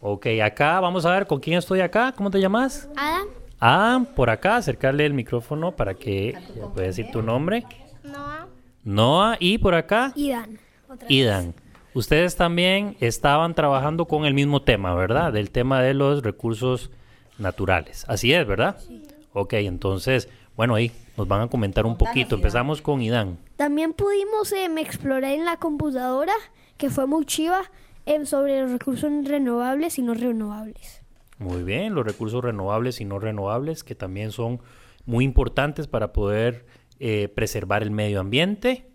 Ok, 0.01 0.27
acá 0.43 0.81
vamos 0.81 1.05
a 1.07 1.13
ver 1.13 1.27
con 1.29 1.39
quién 1.41 1.59
estoy 1.59 1.81
acá. 1.81 2.13
¿Cómo 2.17 2.31
te 2.31 2.41
llamas? 2.41 2.89
Adam, 2.97 3.27
Ah, 3.61 4.05
por 4.15 4.31
acá, 4.31 4.57
acercarle 4.57 5.05
el 5.07 5.15
micrófono 5.15 5.73
para 5.73 5.95
que 5.95 6.37
pueda 6.75 6.87
decir 6.87 7.07
tu 7.13 7.23
nombre. 7.23 7.65
Noah 8.05 8.47
Noah, 8.85 9.37
y 9.41 9.59
por 9.59 9.75
acá. 9.75 10.13
y 10.15 10.31
Dan. 10.31 10.59
Otra 10.89 11.07
Idan, 11.11 11.55
ustedes 11.93 12.37
también 12.37 12.97
estaban 13.01 13.55
trabajando 13.55 14.07
con 14.07 14.25
el 14.25 14.33
mismo 14.33 14.63
tema, 14.63 14.95
¿verdad? 14.95 15.33
Del 15.33 15.51
tema 15.51 15.83
de 15.83 15.93
los 15.93 16.23
recursos 16.23 16.91
naturales. 17.39 18.07
Así 18.09 18.33
es, 18.33 18.47
¿verdad? 18.47 18.79
Ok, 19.35 19.53
entonces, 19.55 20.31
bueno, 20.57 20.75
ahí 20.75 20.91
nos 21.19 21.29
van 21.29 21.43
a 21.43 21.49
comentar 21.49 21.85
un 21.85 21.99
poquito. 21.99 22.37
Idan. 22.37 22.39
Empezamos 22.39 22.81
con 22.81 23.03
Idan. 23.03 23.37
También 23.57 23.93
pudimos 23.93 24.51
em, 24.53 24.79
explorar 24.79 25.33
en 25.33 25.45
la 25.45 25.59
computadora, 25.59 26.33
que 26.79 26.89
fue 26.89 27.07
muy 27.07 27.27
chiva, 27.27 27.63
em, 28.07 28.25
sobre 28.25 28.63
los 28.63 28.71
recursos 28.71 29.11
renovables 29.27 29.99
y 29.99 30.03
no 30.03 30.15
renovables. 30.15 31.03
Muy 31.39 31.63
bien, 31.63 31.95
los 31.95 32.05
recursos 32.05 32.43
renovables 32.43 33.01
y 33.01 33.05
no 33.05 33.19
renovables, 33.19 33.85
que 33.85 33.95
también 33.95 34.33
son 34.33 34.61
muy 35.07 35.25
importantes 35.25 35.87
para 35.87 36.13
poder 36.13 36.67
eh, 36.99 37.29
preservar 37.29 37.83
el 37.83 37.91
medio 37.91 38.21
ambiente. 38.21 38.87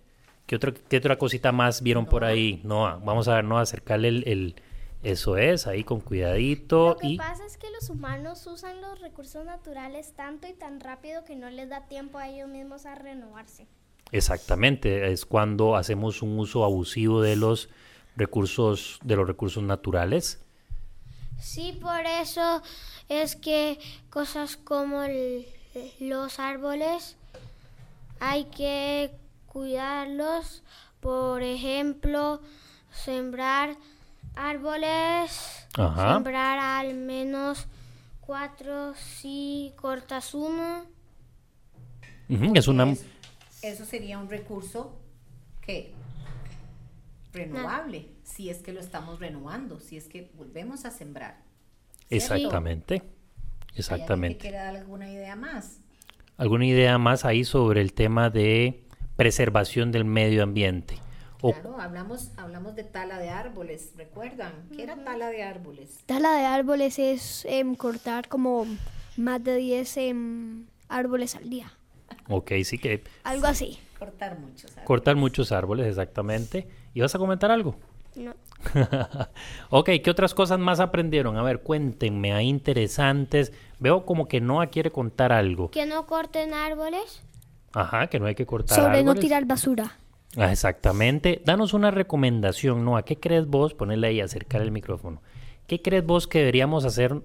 ¿Qué 0.45 0.57
otra, 0.57 0.73
¿Qué 0.73 0.97
otra 0.97 1.17
cosita 1.17 1.51
más 1.53 1.81
vieron 1.81 2.05
por 2.05 2.25
ahí? 2.25 2.59
Noah, 2.63 2.99
vamos 3.03 3.27
a 3.29 3.35
ver, 3.35 3.45
Noah, 3.45 3.61
acercarle 3.61 4.09
el, 4.09 4.23
el- 4.27 4.55
Eso 5.03 5.37
es, 5.37 5.67
ahí 5.67 5.83
con 5.83 5.99
cuidadito. 6.01 6.89
Lo 6.91 6.97
que 6.97 7.07
y 7.07 7.17
pasa 7.17 7.45
es 7.45 7.57
que 7.57 7.69
los 7.71 7.89
humanos 7.89 8.45
usan 8.47 8.81
los 8.81 8.99
recursos 9.01 9.45
naturales 9.45 10.13
tanto 10.15 10.47
y 10.47 10.53
tan 10.53 10.79
rápido 10.79 11.23
que 11.25 11.35
no 11.35 11.49
les 11.49 11.69
da 11.69 11.87
tiempo 11.87 12.17
a 12.17 12.29
ellos 12.29 12.47
mismos 12.49 12.85
a 12.85 12.95
renovarse. 12.95 13.67
Exactamente, 14.11 15.11
es 15.11 15.25
cuando 15.25 15.75
hacemos 15.75 16.21
un 16.21 16.37
uso 16.39 16.63
abusivo 16.63 17.21
de 17.21 17.35
los 17.35 17.69
recursos 18.15 18.99
de 19.03 19.15
los 19.15 19.27
recursos 19.27 19.63
naturales. 19.63 20.39
Sí, 21.43 21.77
por 21.81 22.05
eso 22.05 22.61
es 23.09 23.35
que 23.35 23.77
cosas 24.09 24.55
como 24.55 25.03
el- 25.03 25.45
los 25.99 26.39
árboles 26.39 27.17
hay 28.21 28.45
que 28.45 29.11
cuidarlos. 29.47 30.63
Por 31.01 31.43
ejemplo, 31.43 32.39
sembrar 32.93 33.75
árboles, 34.35 35.67
Ajá. 35.77 36.13
sembrar 36.13 36.59
al 36.59 36.93
menos 36.93 37.65
cuatro 38.21 38.93
si 38.95 39.73
cortas 39.75 40.33
uno. 40.33 40.85
Es 42.55 42.69
una 42.69 42.89
Es- 42.89 43.03
eso 43.61 43.83
sería 43.85 44.17
un 44.17 44.29
recurso 44.29 44.93
que 45.61 45.93
renovable, 47.33 48.09
si 48.23 48.49
es 48.49 48.59
que 48.59 48.71
lo 48.73 48.79
estamos 48.79 49.19
renovando, 49.19 49.79
si 49.79 49.97
es 49.97 50.05
que 50.07 50.31
volvemos 50.35 50.85
a 50.85 50.91
sembrar. 50.91 51.41
¿cierto? 52.07 52.35
exactamente. 52.35 52.93
¿Hay 52.95 52.99
alguien 52.99 53.13
que 53.73 53.79
Exactamente. 53.79 54.37
quiera 54.39 54.63
dar 54.65 54.75
alguna 54.75 55.11
idea 55.11 55.35
más? 55.35 55.79
¿Alguna 56.37 56.65
idea 56.65 56.97
más 56.97 57.25
ahí 57.25 57.43
sobre 57.43 57.81
el 57.81 57.93
tema 57.93 58.29
de 58.29 58.83
preservación 59.15 59.91
del 59.91 60.05
medio 60.05 60.43
ambiente? 60.43 60.95
O 61.41 61.51
Claro, 61.53 61.79
hablamos, 61.79 62.31
hablamos 62.37 62.75
de 62.75 62.83
tala 62.83 63.17
de 63.19 63.29
árboles, 63.29 63.93
¿recuerdan? 63.97 64.53
¿Qué 64.75 64.83
era 64.83 64.95
tala 65.03 65.29
de 65.29 65.43
árboles? 65.43 65.99
Tala 66.05 66.37
de 66.37 66.45
árboles 66.45 66.99
es 66.99 67.45
em, 67.45 67.75
cortar 67.75 68.27
como 68.29 68.65
más 69.17 69.43
de 69.43 69.55
10 69.57 69.97
em, 69.97 70.65
árboles 70.87 71.35
al 71.35 71.49
día. 71.49 71.73
ok, 72.29 72.51
sí 72.63 72.77
que 72.77 73.03
Algo 73.23 73.47
así. 73.47 73.79
Cortar 73.99 74.39
muchos 74.39 74.69
árboles. 74.71 74.85
cortar 74.87 75.15
muchos 75.15 75.51
árboles, 75.51 75.87
exactamente. 75.87 76.67
¿Y 76.93 77.01
vas 77.01 77.13
a 77.15 77.19
comentar 77.19 77.51
algo? 77.51 77.75
No. 78.15 78.33
ok, 79.69 79.89
¿qué 80.03 80.09
otras 80.09 80.33
cosas 80.33 80.59
más 80.59 80.79
aprendieron? 80.79 81.37
A 81.37 81.43
ver, 81.43 81.61
cuéntenme, 81.61 82.33
hay 82.33 82.47
interesantes. 82.47 83.51
Veo 83.79 84.05
como 84.05 84.27
que 84.27 84.39
Noah 84.39 84.67
quiere 84.67 84.91
contar 84.91 85.31
algo. 85.31 85.71
Que 85.71 85.85
no 85.85 86.05
corten 86.05 86.53
árboles. 86.53 87.23
Ajá, 87.73 88.07
que 88.07 88.19
no 88.19 88.27
hay 88.27 88.35
que 88.35 88.45
cortar 88.45 88.77
Sobre 88.77 89.03
no 89.03 89.11
árboles. 89.11 89.21
tirar 89.21 89.45
basura. 89.45 89.97
Ah, 90.37 90.51
exactamente. 90.51 91.41
Danos 91.45 91.73
una 91.73 91.91
recomendación, 91.91 92.85
Noah. 92.85 93.03
¿Qué 93.03 93.19
crees 93.19 93.47
vos? 93.47 93.73
Ponele 93.73 94.07
ahí, 94.07 94.21
acercar 94.21 94.61
el 94.61 94.71
micrófono. 94.71 95.21
¿Qué 95.67 95.81
crees 95.81 96.05
vos 96.05 96.27
que 96.27 96.39
deberíamos 96.39 96.85
hacer 96.85 97.21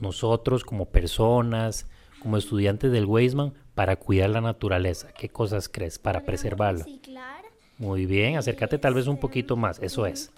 nosotros 0.00 0.64
como 0.64 0.86
personas, 0.86 1.86
como 2.20 2.36
estudiantes 2.36 2.92
del 2.92 3.04
Weisman, 3.06 3.54
para 3.74 3.96
cuidar 3.96 4.30
la 4.30 4.40
naturaleza? 4.40 5.08
¿Qué 5.12 5.28
cosas 5.28 5.68
crees 5.68 5.98
para 5.98 6.20
preservarla? 6.24 6.84
Reciclar. 6.84 7.39
Muy 7.80 8.04
bien, 8.04 8.36
acércate 8.36 8.76
tal 8.76 8.92
vez 8.92 9.06
un 9.06 9.16
poquito 9.16 9.56
más. 9.56 9.78
Eso 9.78 10.04
es. 10.04 10.30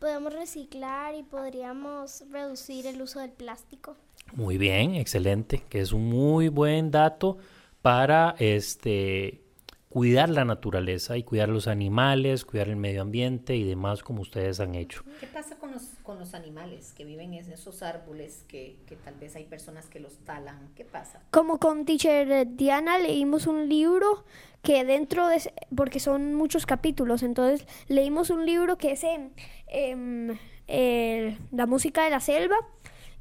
Podemos 0.00 0.32
reciclar 0.34 1.14
y 1.14 1.22
podríamos 1.22 2.24
reducir 2.32 2.88
el 2.88 3.00
uso 3.00 3.20
del 3.20 3.30
plástico. 3.30 3.96
Muy 4.32 4.58
bien, 4.58 4.96
excelente, 4.96 5.62
que 5.68 5.80
es 5.80 5.92
un 5.92 6.10
muy 6.10 6.48
buen 6.48 6.90
dato 6.90 7.38
para 7.82 8.34
este 8.40 9.40
cuidar 9.88 10.28
la 10.28 10.44
naturaleza 10.44 11.16
y 11.16 11.22
cuidar 11.22 11.48
los 11.48 11.66
animales, 11.66 12.44
cuidar 12.44 12.68
el 12.68 12.76
medio 12.76 13.02
ambiente 13.02 13.56
y 13.56 13.64
demás 13.64 14.02
como 14.02 14.20
ustedes 14.22 14.60
han 14.60 14.74
hecho. 14.74 15.02
¿Qué 15.20 15.26
pasa 15.26 15.56
con 15.56 15.72
los, 15.72 15.82
con 16.02 16.18
los 16.18 16.34
animales 16.34 16.92
que 16.96 17.04
viven 17.04 17.32
en 17.34 17.50
esos 17.50 17.82
árboles 17.82 18.44
que, 18.48 18.76
que 18.86 18.96
tal 18.96 19.14
vez 19.14 19.34
hay 19.36 19.44
personas 19.44 19.86
que 19.88 19.98
los 20.00 20.18
talan? 20.18 20.70
¿Qué 20.74 20.84
pasa? 20.84 21.22
Como 21.30 21.58
con 21.58 21.84
teacher 21.86 22.46
Diana 22.56 22.98
leímos 22.98 23.46
un 23.46 23.68
libro 23.68 24.24
que 24.62 24.84
dentro 24.84 25.26
de, 25.28 25.40
porque 25.74 26.00
son 26.00 26.34
muchos 26.34 26.66
capítulos, 26.66 27.22
entonces 27.22 27.66
leímos 27.88 28.28
un 28.30 28.44
libro 28.44 28.76
que 28.76 28.92
es 28.92 29.04
em, 29.04 29.30
em, 29.68 30.36
el- 30.66 31.38
la 31.52 31.66
música 31.66 32.04
de 32.04 32.10
la 32.10 32.20
selva 32.20 32.56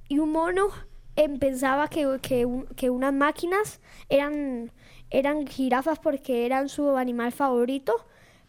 y 0.09 0.19
un 0.19 0.31
mono 0.31 0.67
em, 1.15 1.39
pensaba 1.39 1.87
que, 1.87 2.19
que, 2.21 2.45
un- 2.45 2.67
que 2.75 2.89
unas 2.89 3.13
máquinas 3.13 3.79
eran, 4.09 4.71
eran 5.09 5.47
jirafas 5.47 5.99
porque 5.99 6.45
eran 6.45 6.69
su 6.69 6.97
animal 6.97 7.31
favorito, 7.31 7.93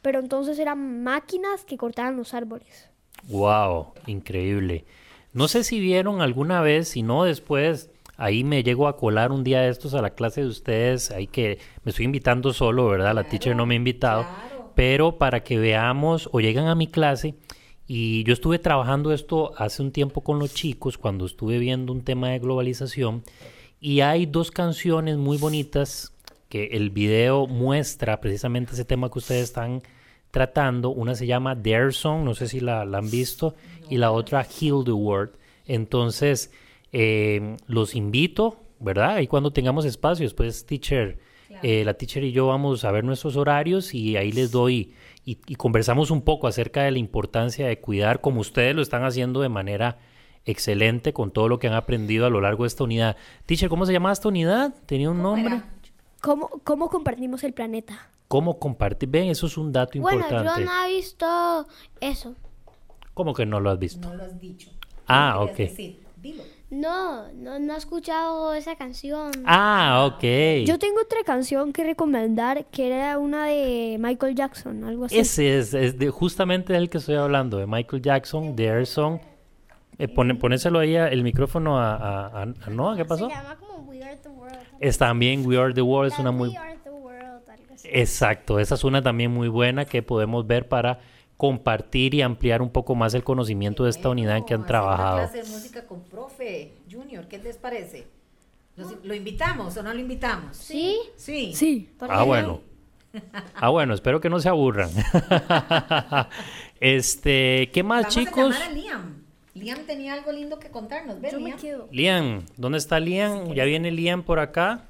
pero 0.03 0.21
entonces 0.21 0.59
eran 0.59 1.03
máquinas 1.03 1.65
que 1.65 1.77
cortaban 1.77 2.17
los 2.17 2.35
árboles. 2.35 2.91
Wow, 3.25 3.93
increíble. 4.07 4.85
No 5.33 5.49
sé 5.49 5.65
si 5.65 5.81
vieron 5.81 6.21
alguna 6.21 6.61
vez, 6.61 6.89
si 6.89 7.03
no 7.03 7.25
después, 7.25 7.91
ahí 8.17 8.45
me 8.45 8.63
llego 8.63 8.89
a 8.89 8.97
colar 8.97 9.33
un 9.33 9.45
día 9.45 9.61
de 9.61 9.69
estos 9.69 9.95
a 9.95 10.03
la 10.03 10.11
clase 10.11 10.43
de 10.43 10.49
ustedes, 10.49 11.11
ahí 11.11 11.27
que 11.27 11.59
me 11.85 11.91
estoy 11.91 12.07
invitando 12.07 12.53
solo, 12.53 12.89
¿verdad? 12.89 13.15
La 13.15 13.25
teacher 13.25 13.55
no 13.55 13.67
me 13.67 13.75
ha 13.75 13.77
invitado, 13.77 14.27
pero 14.75 15.19
para 15.19 15.45
que 15.45 15.59
veamos 15.59 16.29
o 16.33 16.41
llegan 16.41 16.67
a 16.67 16.75
mi 16.75 16.87
clase 16.87 17.35
y 17.87 18.23
yo 18.25 18.33
estuve 18.35 18.59
trabajando 18.59 19.13
esto 19.13 19.53
hace 19.57 19.83
un 19.83 19.93
tiempo 19.93 20.23
con 20.23 20.39
los 20.39 20.53
chicos 20.53 20.99
cuando 20.99 21.25
estuve 21.25 21.59
viendo 21.59 21.93
un 21.93 22.03
tema 22.03 22.29
de 22.31 22.39
globalización 22.39 23.23
y 23.81 24.01
hay 24.01 24.27
dos 24.27 24.51
canciones 24.51 25.17
muy 25.17 25.39
bonitas 25.39 26.13
que 26.49 26.67
el 26.73 26.91
video 26.91 27.47
muestra 27.47 28.21
precisamente 28.21 28.73
ese 28.73 28.85
tema 28.85 29.11
que 29.11 29.19
ustedes 29.19 29.45
están 29.45 29.83
tratando. 30.31 30.91
Una 30.91 31.15
se 31.15 31.27
llama 31.27 31.55
Dare 31.55 31.93
Song, 31.93 32.25
no 32.25 32.35
sé 32.35 32.49
si 32.49 32.61
la, 32.61 32.85
la 32.85 32.99
han 32.99 33.11
visto, 33.11 33.55
y 33.89 33.99
la 33.99 34.11
otra 34.11 34.45
Heal 34.45 34.85
the 34.85 34.93
World. 34.93 35.33
Entonces, 35.67 36.51
eh, 36.93 37.57
los 37.67 37.95
invito, 37.95 38.61
¿verdad? 38.81 39.19
Y 39.21 39.27
cuando 39.27 39.53
tengamos 39.53 39.85
espacio, 39.85 40.25
después, 40.25 40.65
teacher, 40.65 41.19
eh, 41.63 41.85
la 41.85 41.95
teacher 41.95 42.25
y 42.25 42.33
yo 42.33 42.47
vamos 42.47 42.85
a 42.85 42.93
ver 42.93 43.05
nuestros 43.05 43.37
horarios 43.37 43.95
y 43.95 44.17
ahí 44.17 44.33
les 44.33 44.51
doy 44.51 44.93
y, 45.25 45.39
y 45.47 45.55
conversamos 45.57 46.11
un 46.11 46.23
poco 46.23 46.47
acerca 46.47 46.83
de 46.83 46.91
la 46.91 46.99
importancia 46.99 47.67
de 47.67 47.81
cuidar, 47.81 48.21
como 48.21 48.41
ustedes 48.41 48.75
lo 48.75 48.83
están 48.83 49.05
haciendo 49.05 49.41
de 49.41 49.49
manera 49.49 49.99
excelente 50.45 51.13
con 51.13 51.31
todo 51.31 51.49
lo 51.49 51.59
que 51.59 51.67
han 51.67 51.75
aprendido 51.75 52.27
a 52.27 52.31
lo 52.31 52.41
largo 52.41 52.65
de 52.65 52.69
esta 52.69 52.85
unidad. 52.85 53.17
Teacher, 53.45 53.69
¿cómo 53.69 53.85
se 53.85 53.93
llama 53.93 54.13
esta 54.13 54.29
unidad? 54.29 54.75
¿Tenía 54.87 55.11
un 55.11 55.23
nombre? 55.23 55.61
¿Cómo, 56.23 56.49
cómo 56.65 56.89
compartimos 56.91 57.45
el 57.45 57.53
planeta? 57.53 58.09
¿Cómo 58.29 58.59
compartir? 58.59 59.09
Ven, 59.09 59.29
eso 59.29 59.47
es 59.47 59.57
un 59.57 59.73
dato 59.73 59.99
Bueno, 60.01 60.21
importante. 60.21 60.61
yo 60.61 60.67
no 60.67 60.85
he 60.85 60.89
visto 60.97 61.67
eso. 62.01 62.35
¿Cómo 63.15 63.35
que 63.35 63.47
no 63.47 63.61
lo 63.61 63.71
has 63.71 63.79
visto? 63.79 64.09
No 64.09 64.15
lo 64.15 64.25
has 64.25 64.39
dicho. 64.41 64.71
Ah, 65.07 65.35
¿Qué 65.47 65.51
ok. 65.53 65.57
decir? 65.71 66.01
Dilo. 66.17 66.43
No, 66.71 67.33
no, 67.33 67.59
no 67.59 67.75
he 67.75 67.77
escuchado 67.79 68.53
esa 68.53 68.77
canción. 68.77 69.31
Ah, 69.47 70.07
ok. 70.13 70.67
Yo 70.67 70.79
tengo 70.79 71.01
otra 71.01 71.21
canción 71.25 71.73
que 71.73 71.83
recomendar 71.85 72.67
que 72.67 72.89
era 72.89 73.19
una 73.19 73.47
de 73.47 73.97
Michael 73.99 74.35
Jackson, 74.35 74.85
algo 74.85 75.07
así. 75.07 75.19
Ese 75.19 75.59
es, 75.59 75.73
es 75.73 75.99
de, 75.99 76.11
justamente 76.11 76.75
del 76.75 76.91
que 76.91 76.99
estoy 76.99 77.15
hablando, 77.15 77.57
de 77.57 77.67
Michael 77.67 78.03
Jackson, 78.03 78.55
The 78.55 78.65
Air 78.67 78.87
Song. 78.87 79.19
Eh, 79.97 80.07
pone- 80.09 80.35
ponéselo 80.35 80.79
ahí 80.81 80.95
a- 80.97 81.09
el 81.09 81.23
micrófono 81.23 81.79
a, 81.79 81.95
a, 81.97 82.27
a- 82.27 82.43
a 82.43 82.71
Noah, 82.71 82.97
¿qué 82.97 83.05
pasó? 83.07 83.29
Se 83.29 83.35
llama 83.35 83.57
como 83.57 83.79
We 83.89 84.03
Are 84.05 84.17
the 84.17 84.29
World. 84.29 84.38
Es 84.81 84.99
también 84.99 85.47
We 85.47 85.59
Are 85.59 85.73
the 85.75 85.83
World, 85.83 86.13
es 86.13 86.19
una 86.19 86.31
muy... 86.31 86.55
Exacto, 87.85 88.59
esa 88.59 88.75
es 88.75 88.85
una 88.85 89.03
también 89.03 89.33
muy 89.33 89.49
buena 89.49 89.85
que 89.85 90.03
podemos 90.03 90.47
ver 90.47 90.69
para 90.69 91.01
compartir 91.37 92.15
y 92.15 92.23
ampliar 92.23 92.61
un 92.63 92.71
poco 92.71 92.95
más 92.95 93.15
el 93.15 93.23
conocimiento 93.25 93.85
de 93.85 93.91
esta 93.91 94.09
unidad 94.09 94.37
en 94.37 94.45
que 94.45 94.55
han 94.55 94.61
una 94.61 94.67
trabajado. 94.67 95.19
clase 95.19 95.43
de 95.43 95.49
música 95.49 95.87
con 95.87 96.03
profe 96.03 96.73
Junior, 96.91 97.27
¿qué 97.29 97.39
les 97.39 97.57
parece? 97.57 98.07
¿Los- 98.77 99.05
¿Lo 99.05 99.15
invitamos 99.15 99.77
o 99.77 99.83
no 99.83 99.93
lo 99.95 100.01
invitamos? 100.01 100.57
¿Sí? 100.57 100.99
Sí. 101.17 101.53
Sí. 101.55 101.91
Ah, 102.01 102.25
bueno. 102.25 102.61
Ah, 103.55 103.71
bueno, 103.71 103.95
espero 103.95 104.21
que 104.21 104.29
no 104.29 104.39
se 104.39 104.49
aburran. 104.51 104.91
este, 106.81 107.71
¿qué 107.73 107.83
más, 107.83 108.03
Vamos 108.03 108.15
chicos? 108.15 108.55
a 108.55 108.59
llamar 108.59 108.63
a 108.63 108.73
Liam. 108.73 109.23
Liam 109.55 109.81
tenía 109.87 110.13
algo 110.15 110.31
lindo 110.33 110.59
que 110.59 110.69
contarnos. 110.71 111.21
Ven, 111.21 111.33
Yo 111.33 111.41
me 111.41 111.47
Liam. 111.47 111.59
quedo. 111.61 111.89
Liam, 111.91 112.45
¿dónde 112.57 112.79
está 112.79 113.01
Liam? 113.01 113.53
Ya 113.55 113.65
viene 113.65 113.91
Liam 113.91 114.23
por 114.23 114.39
acá. 114.39 114.85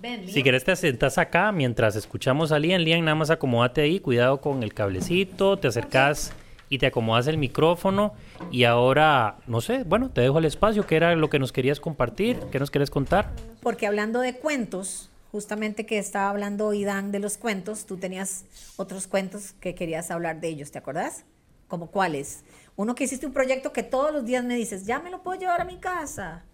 Ven, 0.00 0.20
Liam. 0.22 0.32
Si 0.32 0.42
querés 0.42 0.64
te 0.64 0.76
sentas 0.76 1.18
acá 1.18 1.52
mientras 1.52 1.96
escuchamos 1.96 2.52
a 2.52 2.58
Liam. 2.58 2.80
Liam, 2.82 3.04
nada 3.04 3.14
más 3.14 3.30
acomódate 3.30 3.80
ahí, 3.82 4.00
cuidado 4.00 4.40
con 4.40 4.62
el 4.62 4.74
cablecito, 4.74 5.56
te 5.56 5.68
acercas 5.68 6.32
y 6.68 6.78
te 6.78 6.86
acomodas 6.86 7.26
el 7.28 7.38
micrófono. 7.38 8.12
Y 8.50 8.64
ahora, 8.64 9.38
no 9.46 9.60
sé, 9.60 9.84
bueno, 9.84 10.10
te 10.10 10.20
dejo 10.20 10.38
el 10.38 10.44
espacio, 10.44 10.86
¿qué 10.86 10.96
era 10.96 11.14
lo 11.14 11.30
que 11.30 11.38
nos 11.38 11.52
querías 11.52 11.80
compartir? 11.80 12.38
¿Qué 12.50 12.58
nos 12.58 12.70
querés 12.70 12.90
contar? 12.90 13.30
Porque 13.62 13.86
hablando 13.86 14.20
de 14.20 14.34
cuentos, 14.36 15.08
justamente 15.32 15.86
que 15.86 15.98
estaba 15.98 16.28
hablando 16.28 16.74
Idan 16.74 17.12
de 17.12 17.20
los 17.20 17.38
cuentos, 17.38 17.86
tú 17.86 17.96
tenías 17.98 18.44
otros 18.76 19.06
cuentos 19.06 19.52
que 19.60 19.74
querías 19.74 20.10
hablar 20.10 20.40
de 20.40 20.48
ellos, 20.48 20.72
¿te 20.72 20.78
acordás? 20.78 21.24
¿Como 21.68 21.90
cuáles? 21.90 22.44
Uno 22.76 22.94
que 22.94 23.04
hiciste 23.04 23.26
un 23.26 23.32
proyecto 23.32 23.72
que 23.72 23.82
todos 23.82 24.12
los 24.12 24.24
días 24.24 24.44
me 24.44 24.54
dices, 24.54 24.84
ya 24.84 25.00
me 25.00 25.10
lo 25.10 25.22
puedo 25.22 25.40
llevar 25.40 25.62
a 25.62 25.64
mi 25.64 25.78
casa. 25.78 26.44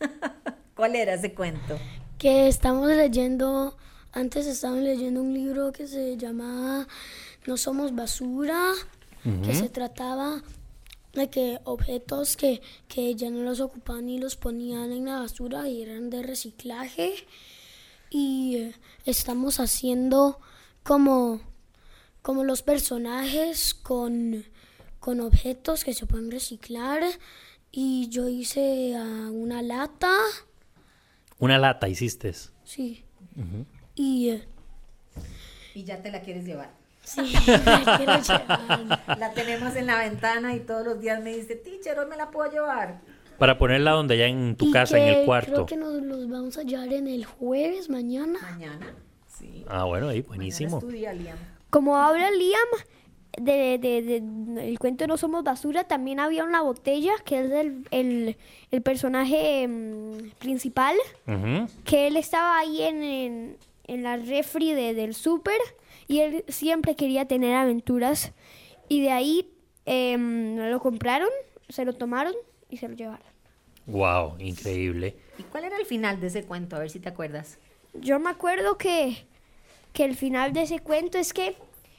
¿Cuál 0.74 0.96
era 0.96 1.14
ese 1.14 1.34
cuento? 1.34 1.78
Que 2.18 2.48
estamos 2.48 2.88
leyendo, 2.88 3.76
antes 4.12 4.46
estábamos 4.46 4.82
leyendo 4.82 5.20
un 5.22 5.34
libro 5.34 5.72
que 5.72 5.86
se 5.86 6.16
llamaba 6.16 6.86
No 7.46 7.56
somos 7.56 7.94
basura, 7.94 8.72
que 9.44 9.54
se 9.54 9.68
trataba 9.68 10.40
de 11.12 11.28
que 11.28 11.58
objetos 11.64 12.36
que, 12.36 12.62
que 12.86 13.14
ya 13.16 13.28
no 13.30 13.42
los 13.42 13.60
ocupaban 13.60 14.08
y 14.08 14.18
los 14.18 14.36
ponían 14.36 14.92
en 14.92 15.06
la 15.06 15.18
basura 15.18 15.68
y 15.68 15.82
eran 15.82 16.10
de 16.10 16.22
reciclaje. 16.22 17.14
Y 18.08 18.56
eh, 18.56 18.74
estamos 19.04 19.58
haciendo 19.58 20.38
como, 20.84 21.40
como 22.22 22.44
los 22.44 22.62
personajes 22.62 23.74
con, 23.74 24.44
con 25.06 25.20
objetos 25.20 25.84
que 25.84 25.94
se 25.94 26.04
pueden 26.04 26.32
reciclar. 26.32 27.00
Y 27.70 28.08
yo 28.08 28.28
hice 28.28 28.96
ah, 28.96 29.28
una 29.30 29.62
lata. 29.62 30.12
Una 31.38 31.58
lata 31.58 31.88
hiciste. 31.88 32.34
Sí. 32.64 33.04
Y 33.94 34.30
eh, 34.30 34.48
Y 35.74 35.84
ya 35.84 36.02
te 36.02 36.10
la 36.10 36.22
quieres 36.22 36.44
llevar. 36.44 36.72
sí, 37.04 37.20
me 37.46 37.96
quiero 37.98 38.20
llevar. 38.20 39.16
La 39.16 39.32
tenemos 39.32 39.76
en 39.76 39.86
la 39.86 39.98
ventana 39.98 40.56
y 40.56 40.60
todos 40.60 40.84
los 40.84 41.00
días 41.00 41.22
me 41.22 41.36
dice, 41.36 41.54
teacher, 41.54 41.96
hoy 42.00 42.06
me 42.06 42.16
la 42.16 42.32
puedo 42.32 42.50
llevar. 42.50 43.00
Para 43.38 43.58
ponerla 43.58 43.92
donde 43.92 44.18
ya 44.18 44.26
en 44.26 44.56
tu 44.56 44.70
Y 44.70 44.72
casa, 44.72 44.98
en 44.98 45.04
el 45.04 45.14
Creo 45.14 45.24
cuarto. 45.26 45.66
que 45.66 45.76
nos 45.76 46.02
los 46.02 46.28
vamos 46.28 46.58
a 46.58 46.64
llevar 46.64 46.92
en 46.92 47.06
el 47.06 47.24
jueves, 47.26 47.88
mañana. 47.90 48.40
Mañana. 48.42 48.92
Sí. 49.38 49.64
Ah, 49.68 49.84
bueno, 49.84 50.08
ahí, 50.08 50.22
buenísimo. 50.22 50.78
es 50.78 50.84
tu 50.84 50.90
día, 50.90 51.12
Liam. 51.12 51.38
Como 51.70 51.96
habla 51.96 52.28
Liam 52.32 52.68
de, 53.38 53.78
de- 53.78 54.02
de- 54.02 54.68
el 54.68 54.78
cuento 54.78 55.06
No 55.06 55.16
Somos 55.16 55.44
Basura, 55.44 55.84
también 55.84 56.20
había 56.20 56.44
una 56.44 56.62
botella 56.62 57.12
que 57.24 57.38
es 57.40 57.50
el, 57.52 57.86
el, 57.90 58.36
el 58.70 58.82
personaje 58.82 59.66
mm, 59.68 60.30
principal, 60.38 60.96
Ujú. 61.26 61.68
que 61.84 62.06
él 62.06 62.16
estaba 62.16 62.58
ahí 62.58 62.82
en, 62.82 63.02
en, 63.02 63.56
en 63.86 64.02
la 64.02 64.16
refri 64.16 64.72
de- 64.72 64.94
del 64.94 65.14
súper 65.14 65.58
y 66.08 66.20
él 66.20 66.44
siempre 66.48 66.94
quería 66.96 67.26
tener 67.26 67.54
aventuras 67.54 68.32
y 68.88 69.02
de 69.02 69.10
ahí 69.10 69.50
em, 69.84 70.56
lo 70.70 70.80
compraron, 70.80 71.28
se 71.68 71.84
lo 71.84 71.92
tomaron 71.92 72.34
y 72.70 72.76
se 72.78 72.88
lo 72.88 72.94
llevaron. 72.94 73.26
Wow, 73.86 74.36
increíble. 74.40 75.14
¿Y 75.38 75.42
cuál 75.44 75.64
era 75.64 75.76
el 75.76 75.84
final 75.86 76.20
de 76.20 76.28
ese 76.28 76.42
cuento? 76.44 76.74
A 76.74 76.80
ver 76.80 76.90
si 76.90 76.98
te 77.00 77.08
acuerdas. 77.08 77.58
Yo 77.94 78.18
me 78.18 78.30
acuerdo 78.30 78.78
que, 78.78 79.26
que 79.92 80.04
el 80.04 80.16
final 80.16 80.52
de 80.52 80.62
ese 80.62 80.80
cuento 80.80 81.18
es 81.18 81.32
que 81.32 81.54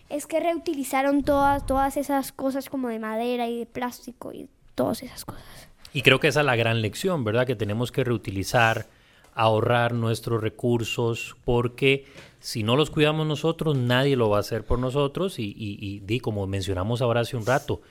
es 0.10 0.28
que 0.28 0.40
reutilizaron 0.40 1.24
todas 1.24 1.66
todas 1.66 1.98
esas 1.98 2.32
cosas 2.32 2.70
como 2.70 2.90
de 2.90 3.00
madera 3.00 3.48
y 3.48 3.60
de 3.60 3.66
plástico 3.66 4.34
y 4.34 4.48
todas 4.76 5.04
esas 5.04 5.26
cosas. 5.26 5.70
Y 5.94 6.02
creo 6.02 6.20
que 6.20 6.28
esa 6.28 6.42
es 6.42 6.46
la 6.46 6.56
gran 6.56 6.82
lección, 6.82 7.24
¿verdad? 7.24 7.48
Que 7.48 7.56
tenemos 7.56 7.92
que 7.92 8.04
reutilizar, 8.04 8.88
ahorrar 9.34 9.94
nuestros 9.94 10.42
recursos, 10.42 11.36
porque 11.46 12.06
si 12.40 12.64
no 12.64 12.76
los 12.76 12.90
cuidamos 12.90 13.26
nosotros, 13.26 13.78
nadie 13.78 14.16
lo 14.16 14.30
va 14.30 14.38
a 14.38 14.42
hacer 14.42 14.64
por 14.64 14.80
nosotros 14.80 15.40
y, 15.40 15.56
y, 15.58 16.04
y, 16.08 16.20
como 16.20 16.46
mencionamos 16.46 17.02
ahora 17.02 17.22
hace 17.22 17.38
un 17.38 17.46
rato, 17.46 17.82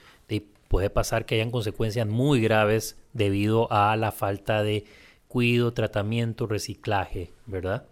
puede 0.67 0.89
pasar 0.89 1.25
que 1.25 1.35
hayan 1.35 1.51
consecuencias 1.51 2.07
muy 2.07 2.41
graves 2.41 2.97
debido 3.13 3.71
a 3.71 3.95
la 3.95 4.11
falta 4.11 4.63
de 4.63 4.85
cuido, 5.27 5.73
tratamiento, 5.73 6.47
reciclaje, 6.47 7.31
¿verdad? 7.45 7.85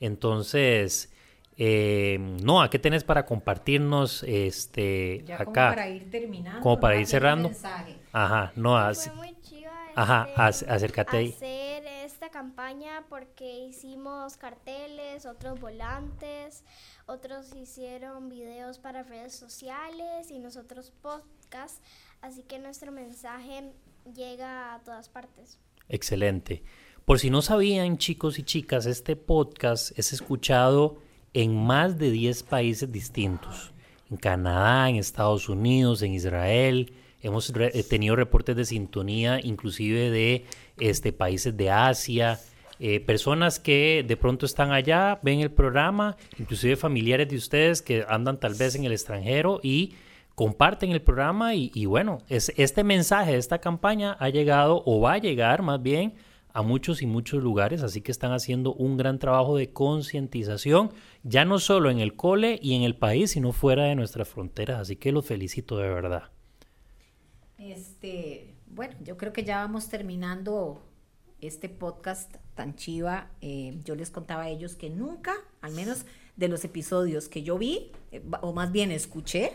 Entonces, 0.00 1.10
eh, 1.58 2.18
Noah, 2.42 2.70
¿qué 2.70 2.78
tenés 2.78 3.02
para 3.04 3.26
compartirnos 3.26 4.22
este, 4.22 5.22
Ya 5.26 5.38
como 5.38 5.50
acá? 5.50 5.68
para 5.70 5.88
ir 5.88 6.10
terminando. 6.10 6.60
Como 6.60 6.78
para 6.80 6.94
¿no? 6.94 7.00
ir 7.00 7.06
cerrando. 7.06 7.50
Ajá, 8.12 8.52
muy 9.16 9.36
chiva 9.42 9.72
Ajá, 9.94 10.26
este, 10.28 10.40
ac- 10.66 10.70
acércate 10.72 11.16
ahí. 11.16 11.28
hacer 11.30 11.84
esta 12.04 12.30
campaña 12.30 13.04
porque 13.08 13.58
hicimos 13.66 14.36
carteles, 14.36 15.26
otros 15.26 15.60
volantes, 15.60 16.62
otros 17.06 17.54
hicieron 17.56 18.28
videos 18.28 18.78
para 18.78 19.02
redes 19.02 19.34
sociales 19.34 20.30
y 20.30 20.38
nosotros 20.38 20.92
podcasts, 21.02 21.80
así 22.22 22.42
que 22.44 22.58
nuestro 22.60 22.92
mensaje 22.92 23.72
llega 24.14 24.74
a 24.74 24.80
todas 24.84 25.08
partes. 25.08 25.58
Excelente. 25.88 26.62
Por 27.04 27.18
si 27.18 27.30
no 27.30 27.42
sabían, 27.42 27.96
chicos 27.98 28.38
y 28.38 28.42
chicas, 28.44 28.86
este 28.86 29.16
podcast 29.16 29.98
es 29.98 30.12
escuchado 30.12 30.98
en 31.34 31.56
más 31.56 31.98
de 31.98 32.10
10 32.10 32.42
países 32.44 32.90
distintos. 32.90 33.72
En 34.10 34.16
Canadá, 34.16 34.88
en 34.88 34.96
Estados 34.96 35.48
Unidos, 35.48 36.02
en 36.02 36.12
Israel, 36.14 36.92
Hemos 37.20 37.50
re- 37.52 37.72
eh, 37.74 37.82
tenido 37.82 38.14
reportes 38.14 38.54
de 38.54 38.64
sintonía, 38.64 39.40
inclusive 39.42 40.08
de 40.12 40.44
este, 40.78 41.12
países 41.12 41.56
de 41.56 41.68
Asia, 41.68 42.38
eh, 42.78 43.00
personas 43.00 43.58
que 43.58 44.04
de 44.06 44.16
pronto 44.16 44.46
están 44.46 44.70
allá, 44.70 45.18
ven 45.24 45.40
el 45.40 45.50
programa, 45.50 46.16
inclusive 46.38 46.76
familiares 46.76 47.28
de 47.28 47.34
ustedes 47.34 47.82
que 47.82 48.04
andan 48.08 48.38
tal 48.38 48.54
vez 48.54 48.76
en 48.76 48.84
el 48.84 48.92
extranjero 48.92 49.58
y 49.64 49.94
comparten 50.36 50.92
el 50.92 51.02
programa 51.02 51.56
y, 51.56 51.72
y 51.74 51.86
bueno, 51.86 52.18
es, 52.28 52.52
este 52.56 52.84
mensaje, 52.84 53.36
esta 53.36 53.58
campaña 53.58 54.16
ha 54.20 54.28
llegado 54.28 54.84
o 54.86 55.00
va 55.00 55.14
a 55.14 55.18
llegar 55.18 55.62
más 55.62 55.82
bien 55.82 56.14
a 56.58 56.62
muchos 56.62 57.02
y 57.02 57.06
muchos 57.06 57.40
lugares, 57.40 57.84
así 57.84 58.00
que 58.00 58.10
están 58.10 58.32
haciendo 58.32 58.74
un 58.74 58.96
gran 58.96 59.20
trabajo 59.20 59.56
de 59.56 59.72
concientización, 59.72 60.90
ya 61.22 61.44
no 61.44 61.60
solo 61.60 61.88
en 61.88 62.00
el 62.00 62.16
cole 62.16 62.58
y 62.60 62.74
en 62.74 62.82
el 62.82 62.96
país, 62.96 63.30
sino 63.30 63.52
fuera 63.52 63.84
de 63.84 63.94
nuestras 63.94 64.28
fronteras, 64.28 64.80
así 64.80 64.96
que 64.96 65.12
los 65.12 65.24
felicito 65.24 65.78
de 65.78 65.88
verdad. 65.88 66.24
Este, 67.58 68.56
bueno, 68.66 68.96
yo 69.04 69.16
creo 69.16 69.32
que 69.32 69.44
ya 69.44 69.58
vamos 69.58 69.88
terminando 69.88 70.82
este 71.40 71.68
podcast 71.68 72.34
tan 72.56 72.74
chiva. 72.74 73.30
Eh, 73.40 73.78
yo 73.84 73.94
les 73.94 74.10
contaba 74.10 74.42
a 74.42 74.48
ellos 74.48 74.74
que 74.74 74.90
nunca, 74.90 75.34
al 75.60 75.74
menos 75.74 76.06
de 76.34 76.48
los 76.48 76.64
episodios 76.64 77.28
que 77.28 77.44
yo 77.44 77.56
vi, 77.56 77.92
eh, 78.10 78.20
o 78.40 78.52
más 78.52 78.72
bien 78.72 78.90
escuché, 78.90 79.52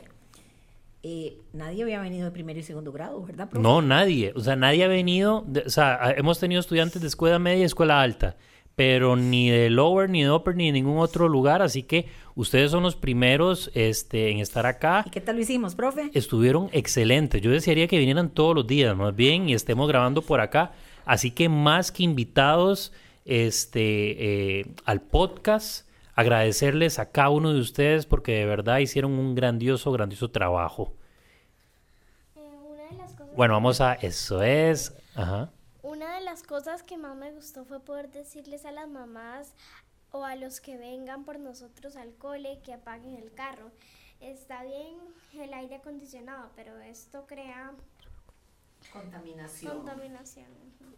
eh, 1.04 1.38
nadie 1.54 1.84
había 1.84 2.00
venido 2.00 2.26
de 2.26 2.32
primero 2.32 2.60
y 2.60 2.64
segundo 2.64 2.92
grado, 2.92 3.22
¿verdad? 3.26 3.50
profe? 3.50 3.62
No, 3.62 3.82
nadie, 3.82 4.32
o 4.36 4.40
sea, 4.40 4.56
nadie 4.56 4.84
ha 4.86 4.88
venido, 4.88 5.44
de- 5.48 5.62
o 5.62 5.70
sea, 5.70 6.14
hemos 6.18 6.40
tenido 6.40 6.60
estudiantes 6.62 7.02
de 7.02 7.08
escuela 7.08 7.40
media 7.40 7.60
y 7.62 7.64
escuela 7.64 8.02
alta, 8.02 8.38
pero 8.76 9.16
ni 9.16 9.50
de 9.52 9.70
lower, 9.70 10.10
ni 10.10 10.24
de 10.24 10.32
upper, 10.32 10.56
ni 10.56 10.68
de 10.68 10.72
ningún 10.72 10.98
otro 10.98 11.28
lugar, 11.30 11.62
así 11.62 11.84
que 11.84 12.08
ustedes 12.36 12.72
son 12.72 12.82
los 12.84 12.96
primeros 12.96 13.70
este, 13.76 14.32
en 14.32 14.40
estar 14.40 14.66
acá. 14.66 15.04
¿Y 15.06 15.12
qué 15.12 15.22
tal 15.22 15.36
lo 15.36 15.42
hicimos, 15.44 15.76
profe? 15.76 16.10
Estuvieron 16.14 16.70
excelentes. 16.72 17.40
Yo 17.42 17.52
desearía 17.52 17.88
que 17.88 18.00
vinieran 18.00 18.30
todos 18.30 18.56
los 18.56 18.66
días, 18.66 18.96
más 18.98 19.16
bien, 19.16 19.48
y 19.50 19.54
estemos 19.54 19.88
grabando 19.88 20.22
por 20.24 20.40
acá. 20.42 20.72
Así 21.06 21.30
que 21.32 21.50
más 21.50 21.92
que 21.92 22.04
invitados 22.04 22.94
este, 23.26 24.60
eh, 24.62 24.66
al 24.86 25.02
podcast, 25.02 25.88
agradecerles 26.16 27.00
a 27.00 27.12
cada 27.12 27.30
uno 27.30 27.54
de 27.54 27.60
ustedes 27.60 28.06
porque 28.06 28.34
de 28.34 28.46
verdad 28.46 28.78
hicieron 28.80 29.14
un 29.14 29.36
grandioso, 29.36 29.92
grandioso 29.92 30.30
trabajo. 30.32 30.94
Eh, 32.36 32.40
una 32.40 32.84
de 32.90 32.96
las 32.96 33.14
cosas 33.14 33.36
Bueno, 33.36 33.54
vamos 33.56 33.82
a... 33.82 33.94
Eso 33.94 34.44
es... 34.44 34.94
Ajá. 35.16 35.52
Una 35.82 36.16
de 36.16 36.22
las 36.22 36.44
cosas 36.44 36.82
que 36.84 36.98
más 36.98 37.16
me 37.16 37.32
gustó 37.32 37.66
fue 37.66 37.80
poder 37.80 38.10
decirles 38.10 38.66
a 38.66 38.72
las 38.72 38.88
mamás 38.88 39.54
o 40.12 40.24
a 40.26 40.36
los 40.36 40.62
que 40.62 40.78
vengan 40.78 41.26
por 41.26 41.40
nosotros 41.40 41.96
al 41.96 42.14
cole 42.16 42.60
que 42.64 42.74
apaguen 42.74 43.16
el 43.16 43.34
carro. 43.34 43.72
Está 44.22 44.64
bien 44.64 44.96
el 45.40 45.54
aire 45.54 45.76
acondicionado, 45.76 46.50
pero 46.56 46.80
esto 46.80 47.26
crea 47.28 47.74
Contaminación. 48.92 49.78
contaminación. 49.78 50.46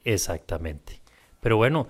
Exactamente. 0.04 1.02
Pero 1.40 1.58
bueno, 1.58 1.88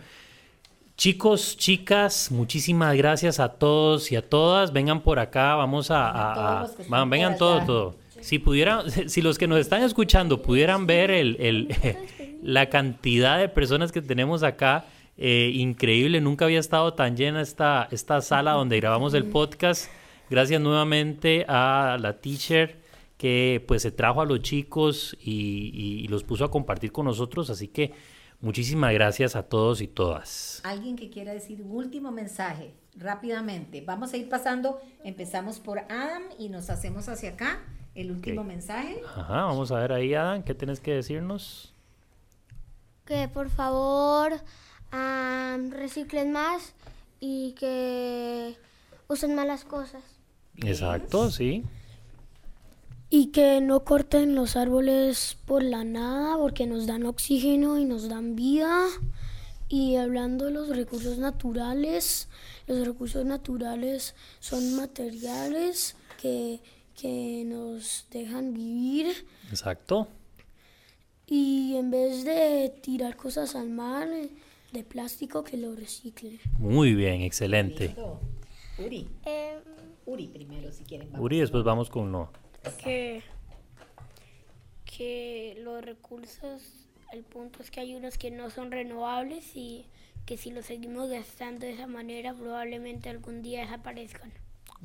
chicos, 1.10 1.56
chicas, 1.56 2.32
muchísimas 2.32 2.96
gracias 2.98 3.40
a 3.40 3.50
todos 3.50 4.12
y 4.12 4.16
a 4.16 4.28
todas. 4.28 4.74
Vengan 4.74 5.02
por 5.02 5.20
acá, 5.20 5.54
vamos 5.54 5.92
a... 5.92 6.10
a- 6.10 6.66
todos 6.66 6.80
a- 6.80 6.90
van- 6.90 7.10
vengan 7.12 7.38
todos, 7.38 7.58
allá. 7.58 7.66
todo. 7.68 7.96
Si 8.22 8.40
pudieran, 8.40 8.90
si 9.08 9.22
los 9.22 9.38
que 9.38 9.46
nos 9.48 9.60
están 9.60 9.84
escuchando 9.84 10.42
pudieran 10.42 10.88
ver 10.88 11.12
el, 11.12 11.38
el- 11.40 11.68
la 12.42 12.70
cantidad 12.70 13.38
de 13.38 13.50
personas 13.50 13.92
que 13.92 14.02
tenemos 14.02 14.42
acá, 14.42 14.86
eh, 15.16 15.52
increíble, 15.54 16.22
nunca 16.22 16.46
había 16.46 16.60
estado 16.60 16.96
tan 16.96 17.16
llena 17.16 17.40
esta, 17.42 17.88
esta 17.92 18.20
sala 18.22 18.54
donde 18.54 18.78
grabamos 18.80 19.14
el 19.14 19.26
podcast. 19.26 19.92
Gracias 20.32 20.60
nuevamente 20.60 21.46
a 21.48 22.00
la 22.02 22.14
teacher 22.20 22.78
que 23.20 23.64
pues 23.68 23.84
se 23.84 23.92
trajo 23.92 24.22
a 24.22 24.26
los 24.26 24.40
chicos 24.42 25.16
y, 25.22 25.70
y- 25.72 26.04
y 26.04 26.08
los 26.08 26.24
puso 26.24 26.46
a 26.46 26.50
compartir 26.50 26.92
con 26.92 27.06
nosotros, 27.06 27.52
así 27.52 27.68
que 27.68 27.92
muchísimas 28.46 28.94
gracias 28.94 29.36
a 29.36 29.44
todos 29.44 29.82
y 29.82 29.88
todas. 29.88 30.62
Alguien 30.64 30.96
que 30.96 31.10
quiera 31.10 31.34
decir 31.34 31.62
un 31.62 31.72
último 31.72 32.12
mensaje, 32.12 32.74
rápidamente. 32.96 33.82
Vamos 33.82 34.14
a 34.14 34.18
ir 34.18 34.30
pasando, 34.30 34.80
empezamos 35.04 35.60
por 35.60 35.80
Adam 35.80 36.24
y 36.40 36.50
nos 36.50 36.70
hacemos 36.70 37.10
hacia 37.10 37.32
acá. 37.32 37.60
El 37.96 38.12
último 38.12 38.44
mensaje. 38.44 39.02
Ajá, 39.06 39.46
vamos 39.46 39.72
a 39.72 39.80
ver 39.80 39.94
ahí, 39.94 40.14
Adam, 40.14 40.44
¿qué 40.44 40.54
tienes 40.54 40.80
que 40.80 40.94
decirnos? 40.94 41.76
que 43.06 43.28
por 43.28 43.50
favor 43.50 44.34
am, 44.92 45.72
reciclen 45.72 46.32
más 46.32 46.74
y 47.20 47.54
que 47.54 48.58
usen 49.08 49.36
malas 49.36 49.64
cosas. 49.64 50.04
Exacto, 50.58 51.32
sí. 51.32 51.64
Y 53.18 53.28
que 53.28 53.62
no 53.62 53.86
corten 53.86 54.36
los 54.36 54.58
árboles 54.58 55.38
por 55.46 55.64
la 55.64 55.86
nada 55.86 56.38
porque 56.38 56.68
nos 56.68 56.86
dan 56.86 57.06
oxígeno 57.06 57.80
y 57.80 57.86
nos 57.86 58.10
dan 58.10 58.36
vida. 58.36 58.88
Y 59.70 59.96
hablando 59.96 60.46
de 60.46 60.52
los 60.52 60.68
recursos 60.76 61.18
naturales, 61.18 62.28
los 62.68 62.86
recursos 62.86 63.24
naturales 63.26 64.16
son 64.42 64.76
materiales 64.76 65.96
que, 66.22 66.60
que 67.00 67.44
nos 67.46 68.06
dejan 68.12 68.54
vivir. 68.54 69.08
Exacto. 69.50 70.10
Y 71.26 71.76
en 71.78 71.92
vez 71.92 72.26
de 72.26 72.70
tirar 72.82 73.16
cosas 73.16 73.56
al 73.56 73.70
mar 73.70 74.10
de 74.74 74.84
plástico, 74.84 75.44
que 75.46 75.56
lo 75.56 75.74
reciclen. 75.74 76.38
Muy 76.60 76.94
bien, 76.96 77.22
excelente. 77.22 77.88
Listo. 77.88 78.20
Uri, 78.78 79.08
Em, 79.24 79.60
Uri 80.06 80.28
primero 80.28 80.70
si 80.74 80.84
quieren. 80.84 81.10
vamos. 81.14 81.24
Uri, 81.26 81.40
después 81.40 81.64
vamos 81.64 81.90
con 81.90 82.12
no. 82.12 82.30
Que, 82.74 83.22
que 84.86 85.58
los 85.64 85.84
recursos, 85.84 86.62
el 87.12 87.24
punto 87.24 87.62
es 87.62 87.72
que 87.72 87.80
hay 87.82 87.96
unos 87.96 88.18
que 88.18 88.32
no 88.32 88.50
son 88.50 88.72
renovables 88.72 89.56
y 89.56 89.86
que 90.26 90.38
si 90.38 90.52
los 90.52 90.66
seguimos 90.66 91.10
gastando 91.10 91.66
de 91.66 91.74
esa 91.74 91.88
manera 91.88 92.34
probablemente 92.34 93.10
algún 93.10 93.42
día 93.42 93.62
desaparezcan. 93.62 94.32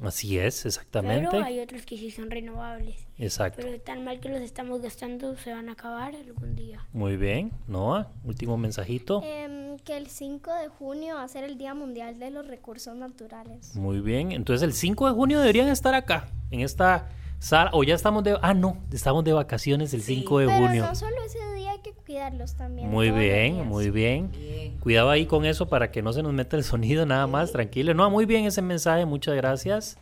Así 0.02 0.38
es, 0.38 0.58
Pero 0.62 0.68
exactamente. 0.68 1.36
hay 1.38 1.60
otros 1.60 1.84
que 1.84 1.98
sí 1.98 2.10
son 2.10 2.30
renovables. 2.30 2.96
Exacto. 3.18 3.60
Pero 3.62 3.78
tan 3.80 4.02
mal 4.04 4.20
que 4.20 4.30
los 4.30 4.40
estamos 4.40 4.80
gastando 4.80 5.36
se 5.36 5.52
van 5.52 5.68
a 5.68 5.72
acabar 5.72 6.14
algún 6.14 6.54
día. 6.56 6.86
Muy 6.92 7.16
bien. 7.16 7.52
Noah, 7.66 8.10
último 8.24 8.56
mensajito. 8.56 9.22
em, 9.24 9.78
que 9.78 9.96
el 9.96 10.06
5 10.06 10.54
de 10.54 10.68
junio 10.68 11.16
va 11.16 11.24
a 11.24 11.28
ser 11.28 11.44
el 11.44 11.58
Día 11.58 11.74
Mundial 11.74 12.18
de 12.18 12.30
los 12.30 12.46
Recursos 12.46 12.96
Naturales. 12.96 13.74
Muy 13.76 14.00
bien. 14.00 14.32
Entonces 14.32 14.62
el 14.62 14.72
5 14.72 15.06
de 15.08 15.12
junio 15.12 15.40
deberían 15.40 15.68
estar 15.68 15.92
acá, 15.94 16.28
en 16.50 16.60
esta 16.60 17.08
sala. 17.40 17.70
O 17.74 17.82
ya 17.82 17.96
estamos 17.96 18.22
de... 18.22 18.38
Ah, 18.40 18.54
no, 18.54 18.76
estamos 18.92 19.24
de 19.24 19.32
vacaciones 19.32 19.92
el 19.92 20.02
5 20.02 20.38
de 20.38 20.46
Pero 20.46 20.58
junio. 20.58 20.86
no 20.86 20.94
solo 20.94 21.16
ese 21.26 21.38
día 21.54 21.72
hay 21.72 21.80
que 21.80 21.92
cuidarlos 21.92 22.54
también. 22.54 22.88
Muy 22.88 23.10
bien, 23.10 23.66
muy 23.66 23.90
bien. 23.90 24.30
Cuidado 24.78 25.10
ahí 25.10 25.26
con 25.26 25.44
eso 25.44 25.68
para 25.68 25.90
que 25.90 26.02
no 26.02 26.12
se 26.12 26.22
nos 26.22 26.32
meta 26.32 26.56
el 26.56 26.62
sonido 26.72 27.04
nada 27.04 27.26
más, 27.26 27.50
tranquilo. 27.50 27.92
No, 27.94 28.08
muy 28.10 28.26
bien 28.26 28.44
ese 28.44 28.62
mensaje, 28.62 29.04
muchas 29.04 29.34
gracias. 29.34 29.98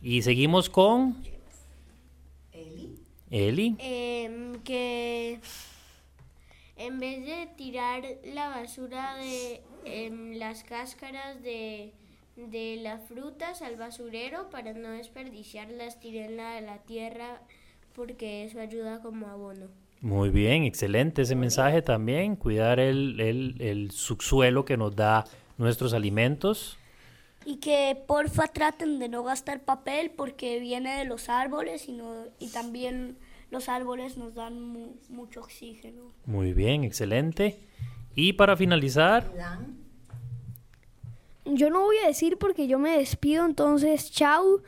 Y 0.00 0.22
seguimos 0.22 0.70
con 0.70 1.22
Eli. 3.30 3.76
Em, 3.78 4.54
que 4.62 5.40
en 6.76 6.98
vez 6.98 7.24
de 7.24 7.48
tirar 7.56 8.02
la 8.24 8.48
basura 8.48 9.16
de 9.16 9.60
em, 9.84 10.32
las 10.32 10.64
cáscaras 10.64 11.42
de, 11.42 11.92
de 12.48 12.78
las 12.82 13.02
frutas 13.08 13.62
al 13.62 13.76
basurero 13.76 14.48
para 14.50 14.72
no 14.72 14.90
desperdiciarlas, 14.90 16.00
tirenla 16.00 16.56
a 16.56 16.60
la 16.60 16.78
tierra 16.78 17.42
porque 17.94 18.44
eso 18.44 18.60
ayuda 18.60 19.00
como 19.02 19.26
abono. 19.28 19.66
Muy 20.00 20.30
bien, 20.30 20.64
excelente 20.64 21.22
ese 21.22 21.34
mensaje 21.34 21.82
también. 21.82 22.36
Cuidar 22.36 22.80
el, 22.80 23.20
el, 23.20 23.56
el 23.60 23.90
subsuelo 23.90 24.64
que 24.64 24.76
nos 24.78 24.96
da 24.96 25.24
nuestros 25.58 25.92
alimentos. 25.92 26.78
Y 27.44 27.56
que 27.56 27.96
porfa 28.06 28.46
traten 28.48 28.98
de 28.98 29.08
no 29.08 29.22
gastar 29.24 29.60
papel 29.60 30.10
porque 30.10 30.58
viene 30.60 30.96
de 30.98 31.04
los 31.04 31.28
árboles 31.28 31.88
y, 31.88 31.92
no- 31.92 32.24
y 32.38 32.48
también 32.48 33.16
los 33.50 33.68
árboles 33.68 34.16
nos 34.16 34.34
dan 34.34 34.60
mu- 34.60 34.94
mucho 35.08 35.40
oxígeno. 35.40 36.12
Muy 36.24 36.52
bien, 36.54 36.84
excelente. 36.84 37.58
Y 38.14 38.34
para 38.34 38.56
finalizar. 38.56 39.30
Yo 41.56 41.70
no 41.70 41.80
voy 41.82 41.96
a 42.04 42.06
decir 42.06 42.36
porque 42.38 42.66
yo 42.66 42.78
me 42.78 42.96
despido, 42.98 43.44
entonces 43.44 44.10
chao. 44.10 44.62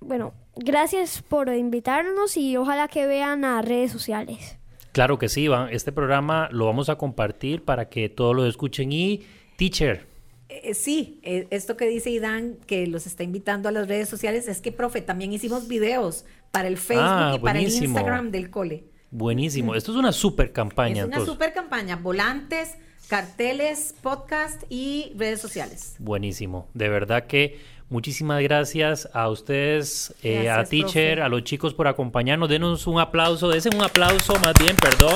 Bueno, 0.00 0.34
gracias 0.56 1.22
por 1.22 1.48
invitarnos 1.52 2.36
y 2.36 2.56
ojalá 2.56 2.88
que 2.88 3.06
vean 3.06 3.42
las 3.42 3.64
redes 3.64 3.90
sociales. 3.92 4.58
claro 4.92 5.18
que 5.18 5.28
sí, 5.28 5.48
va- 5.48 5.70
este 5.72 5.90
programa 5.92 6.48
lo 6.52 6.66
vamos 6.66 6.88
a 6.88 6.96
compartir 6.96 7.64
para 7.64 7.88
que 7.88 8.08
todos 8.08 8.34
lo 8.36 8.46
escuchen. 8.46 8.92
Y, 8.92 9.22
teacher, 9.56 10.06
Eh, 10.50 10.74
sí, 10.74 11.18
eh, 11.22 11.48
esto 11.50 11.76
que 11.76 11.86
dice 11.86 12.10
Idan, 12.10 12.58
que 12.66 12.86
los 12.86 13.06
está 13.06 13.22
invitando 13.24 13.68
a 13.68 13.72
las 13.72 13.88
redes 13.88 14.08
sociales, 14.10 14.46
es 14.46 14.60
que, 14.60 14.70
profe, 14.72 15.00
también 15.00 15.32
hicimos 15.32 15.66
videos 15.68 16.26
para 16.52 16.68
el 16.68 16.76
Facebook 16.76 17.06
Ah, 17.08 17.32
y 17.36 17.38
para 17.40 17.58
el. 17.58 17.64
Instagram 17.64 18.30
del 18.30 18.50
cole. 18.50 18.84
buenísimo. 19.10 19.74
Esto 19.74 19.90
es 19.92 19.96
una 19.98 20.12
super 20.12 20.52
campaña. 20.52 21.00
es 21.00 21.06
una 21.06 21.16
entonces. 21.16 21.32
super 21.32 21.52
campaña, 21.54 21.96
volantes, 21.96 22.76
carteles, 23.08 23.94
podcast 24.02 24.62
y 24.68 25.12
redes 25.16 25.40
sociales. 25.40 25.96
Buenísimo. 25.98 26.68
De 26.74 26.88
verdad 26.88 27.26
que 27.26 27.58
Muchísimas 27.90 28.42
gracias 28.42 29.08
a 29.12 29.28
ustedes, 29.28 30.14
eh, 30.22 30.48
a 30.48 30.64
Teacher, 30.64 31.16
profe. 31.16 31.22
a 31.22 31.28
los 31.28 31.44
chicos 31.44 31.74
por 31.74 31.86
acompañarnos. 31.86 32.48
Denos 32.48 32.86
un 32.86 32.98
aplauso, 32.98 33.48
desen 33.50 33.76
un 33.76 33.84
aplauso 33.84 34.34
más 34.40 34.54
bien, 34.58 34.74
perdón. 34.74 35.14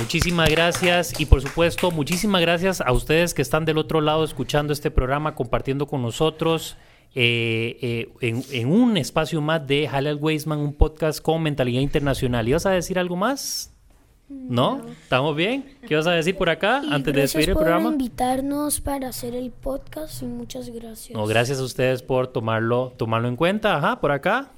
Muchísimas 0.00 0.50
gracias 0.50 1.18
y 1.20 1.26
por 1.26 1.40
supuesto 1.40 1.90
muchísimas 1.92 2.40
gracias 2.42 2.80
a 2.80 2.92
ustedes 2.92 3.34
que 3.34 3.40
están 3.40 3.64
del 3.64 3.78
otro 3.78 4.00
lado 4.00 4.24
escuchando 4.24 4.72
este 4.72 4.90
programa, 4.90 5.36
compartiendo 5.36 5.86
con 5.86 6.02
nosotros 6.02 6.76
eh, 7.14 7.78
eh, 7.80 8.08
en, 8.20 8.44
en 8.50 8.70
un 8.70 8.96
espacio 8.96 9.40
más 9.40 9.66
de 9.66 9.86
Halal 9.86 10.18
Weisman, 10.20 10.58
un 10.58 10.74
podcast 10.74 11.22
con 11.22 11.42
mentalidad 11.42 11.80
internacional. 11.80 12.48
¿Ibas 12.48 12.66
a 12.66 12.70
decir 12.72 12.98
algo 12.98 13.16
más? 13.16 13.71
¿No? 14.28 14.86
¿Estamos 15.02 15.36
bien? 15.36 15.76
¿Qué 15.86 15.94
vas 15.94 16.06
a 16.06 16.12
decir 16.12 16.36
por 16.36 16.48
acá 16.48 16.80
Y 16.82 16.92
antes 16.92 17.12
de 17.12 17.20
gracias 17.20 17.32
despedir 17.32 17.50
el 17.50 17.54
por 17.54 17.64
programa? 17.64 17.90
invitarnos 17.90 18.80
para 18.80 19.08
hacer 19.08 19.34
el 19.34 19.50
podcast 19.50 20.22
y 20.22 20.26
muchas 20.26 20.70
gracias. 20.70 21.16
No, 21.16 21.26
gracias 21.26 21.58
a 21.58 21.62
ustedes 21.64 22.02
por 22.02 22.28
tomarlo, 22.28 22.94
tomarlo 22.96 23.28
en 23.28 23.36
cuenta. 23.36 23.76
Ajá, 23.76 24.00
por 24.00 24.10
acá. 24.10 24.50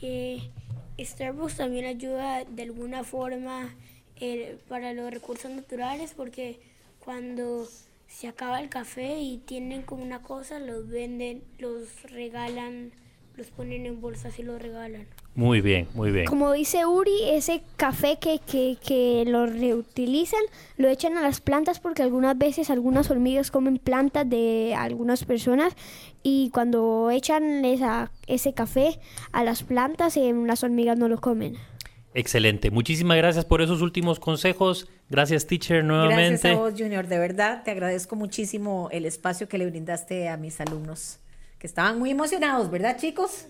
que 0.00 0.50
Starbucks 0.98 1.56
también 1.56 1.86
ayuda 1.86 2.44
de 2.44 2.62
alguna 2.62 3.04
forma 3.04 3.68
eh, 4.20 4.58
para 4.68 4.92
los 4.92 5.10
recursos 5.12 5.50
naturales 5.50 6.12
porque 6.16 6.60
cuando 6.98 7.66
se 8.08 8.28
acaba 8.28 8.60
el 8.60 8.68
café 8.68 9.18
y 9.20 9.38
tienen 9.38 9.82
como 9.82 10.02
una 10.02 10.20
cosa, 10.22 10.58
los 10.58 10.88
venden, 10.88 11.42
los 11.58 12.02
regalan, 12.10 12.92
los 13.36 13.48
ponen 13.48 13.86
en 13.86 14.00
bolsas 14.00 14.38
y 14.38 14.42
los 14.42 14.60
regalan. 14.60 15.06
Muy 15.36 15.60
bien, 15.60 15.88
muy 15.94 16.12
bien. 16.12 16.26
Como 16.26 16.52
dice 16.52 16.86
Uri, 16.86 17.30
ese 17.30 17.62
café 17.76 18.18
que, 18.20 18.38
que, 18.38 18.76
que 18.86 19.24
lo 19.26 19.46
reutilizan, 19.46 20.42
lo 20.76 20.88
echan 20.88 21.16
a 21.16 21.22
las 21.22 21.40
plantas 21.40 21.80
porque 21.80 22.04
algunas 22.04 22.38
veces 22.38 22.70
algunas 22.70 23.10
hormigas 23.10 23.50
comen 23.50 23.78
plantas 23.78 24.28
de 24.30 24.74
algunas 24.76 25.24
personas 25.24 25.74
y 26.22 26.50
cuando 26.50 27.10
echan 27.10 27.64
esa, 27.64 28.12
ese 28.28 28.54
café 28.54 29.00
a 29.32 29.42
las 29.42 29.64
plantas, 29.64 30.16
eh, 30.16 30.32
las 30.46 30.62
hormigas 30.62 30.98
no 30.98 31.08
lo 31.08 31.20
comen. 31.20 31.56
Excelente. 32.14 32.70
Muchísimas 32.70 33.16
gracias 33.16 33.44
por 33.44 33.60
esos 33.60 33.82
últimos 33.82 34.20
consejos. 34.20 34.88
Gracias, 35.10 35.48
teacher, 35.48 35.84
Gracias 35.84 35.86
nuevamente. 35.88 36.48
a 36.50 36.54
vos, 36.54 36.74
Junior. 36.78 37.08
De 37.08 37.18
verdad, 37.18 37.64
te 37.64 37.72
agradezco 37.72 38.14
muchísimo 38.14 38.88
el 38.92 39.04
espacio 39.04 39.48
que 39.48 39.58
le 39.58 39.66
brindaste 39.66 40.28
a 40.28 40.36
mis 40.36 40.60
alumnos, 40.60 41.18
que 41.58 41.66
estaban 41.66 41.98
muy 41.98 42.12
emocionados, 42.12 42.70
¿verdad, 42.70 42.96
chicos? 42.98 43.46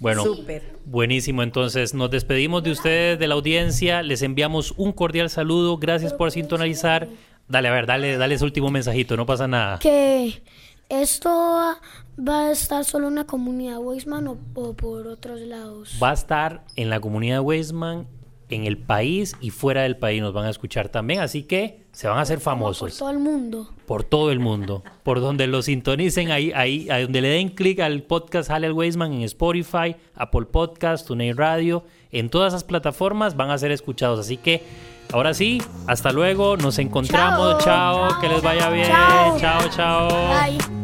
Bueno, 0.00 0.24
buenísimo. 0.86 1.42
Entonces, 1.42 1.92
nos 1.94 2.10
despedimos 2.10 2.62
de 2.62 2.72
ustedes, 2.72 3.18
de 3.18 3.28
la 3.28 3.34
audiencia. 3.34 4.02
Les 4.02 4.22
enviamos 4.22 4.72
un 4.78 4.92
cordial 4.92 5.28
saludo. 5.28 5.76
Gracias 5.76 6.14
por 6.14 6.30
sintonizar. 6.30 7.08
Dale, 7.48 7.68
a 7.68 7.72
ver, 7.72 7.86
dale, 7.86 8.16
dale 8.16 8.34
ese 8.34 8.44
último 8.44 8.70
mensajito. 8.70 9.16
No 9.16 9.26
pasa 9.26 9.46
nada. 9.46 9.78
Que 9.78 10.42
esto 10.88 11.30
va 12.18 12.46
a 12.46 12.50
estar 12.50 12.84
solo 12.84 13.08
en 13.08 13.16
la 13.16 13.24
comunidad 13.24 13.78
Weisman 13.78 14.26
o, 14.26 14.38
o 14.54 14.72
por 14.72 15.06
otros 15.06 15.40
lados. 15.40 15.98
Va 16.02 16.10
a 16.10 16.14
estar 16.14 16.64
en 16.76 16.88
la 16.88 16.98
comunidad 16.98 17.42
Weisman, 17.42 18.06
en 18.50 18.64
el 18.66 18.76
país 18.78 19.36
y 19.40 19.50
fuera 19.50 19.82
del 19.82 19.96
país. 19.96 20.20
Nos 20.22 20.32
van 20.32 20.46
a 20.46 20.50
escuchar 20.50 20.88
también. 20.88 21.20
Así 21.20 21.42
que 21.44 21.82
se 21.92 22.08
van 22.08 22.18
a 22.18 22.22
hacer 22.22 22.36
Por 22.38 22.44
famosos. 22.44 22.98
todo 22.98 23.10
el 23.10 23.18
mundo. 23.18 23.70
por 23.86 24.04
todo 24.04 24.30
el 24.30 24.38
mundo, 24.38 24.84
por 25.02 25.20
donde 25.20 25.46
lo 25.48 25.62
sintonicen, 25.62 26.30
ahí, 26.30 26.52
ahí, 26.54 26.88
a 26.90 27.00
donde 27.00 27.20
le 27.20 27.28
den 27.28 27.48
clic 27.48 27.80
al 27.80 28.02
podcast 28.04 28.50
Halal 28.50 28.72
Weisman 28.72 29.12
en 29.12 29.22
Spotify, 29.22 29.96
Apple 30.14 30.46
Podcast, 30.46 31.06
TuneIn 31.08 31.36
Radio, 31.36 31.82
en 32.12 32.28
todas 32.30 32.52
esas 32.52 32.62
plataformas 32.64 33.36
van 33.36 33.50
a 33.50 33.58
ser 33.58 33.72
escuchados. 33.72 34.20
Así 34.20 34.36
que 34.36 34.62
ahora 35.12 35.34
sí, 35.34 35.60
hasta 35.88 36.12
luego, 36.12 36.56
nos 36.56 36.78
encontramos, 36.78 37.58
chao, 37.64 38.20
que 38.20 38.28
les 38.28 38.42
vaya 38.42 38.70
bien, 38.70 38.86
Chao. 38.86 39.38
chao, 39.40 39.60
chao. 39.74 40.08
Bye. 40.08 40.79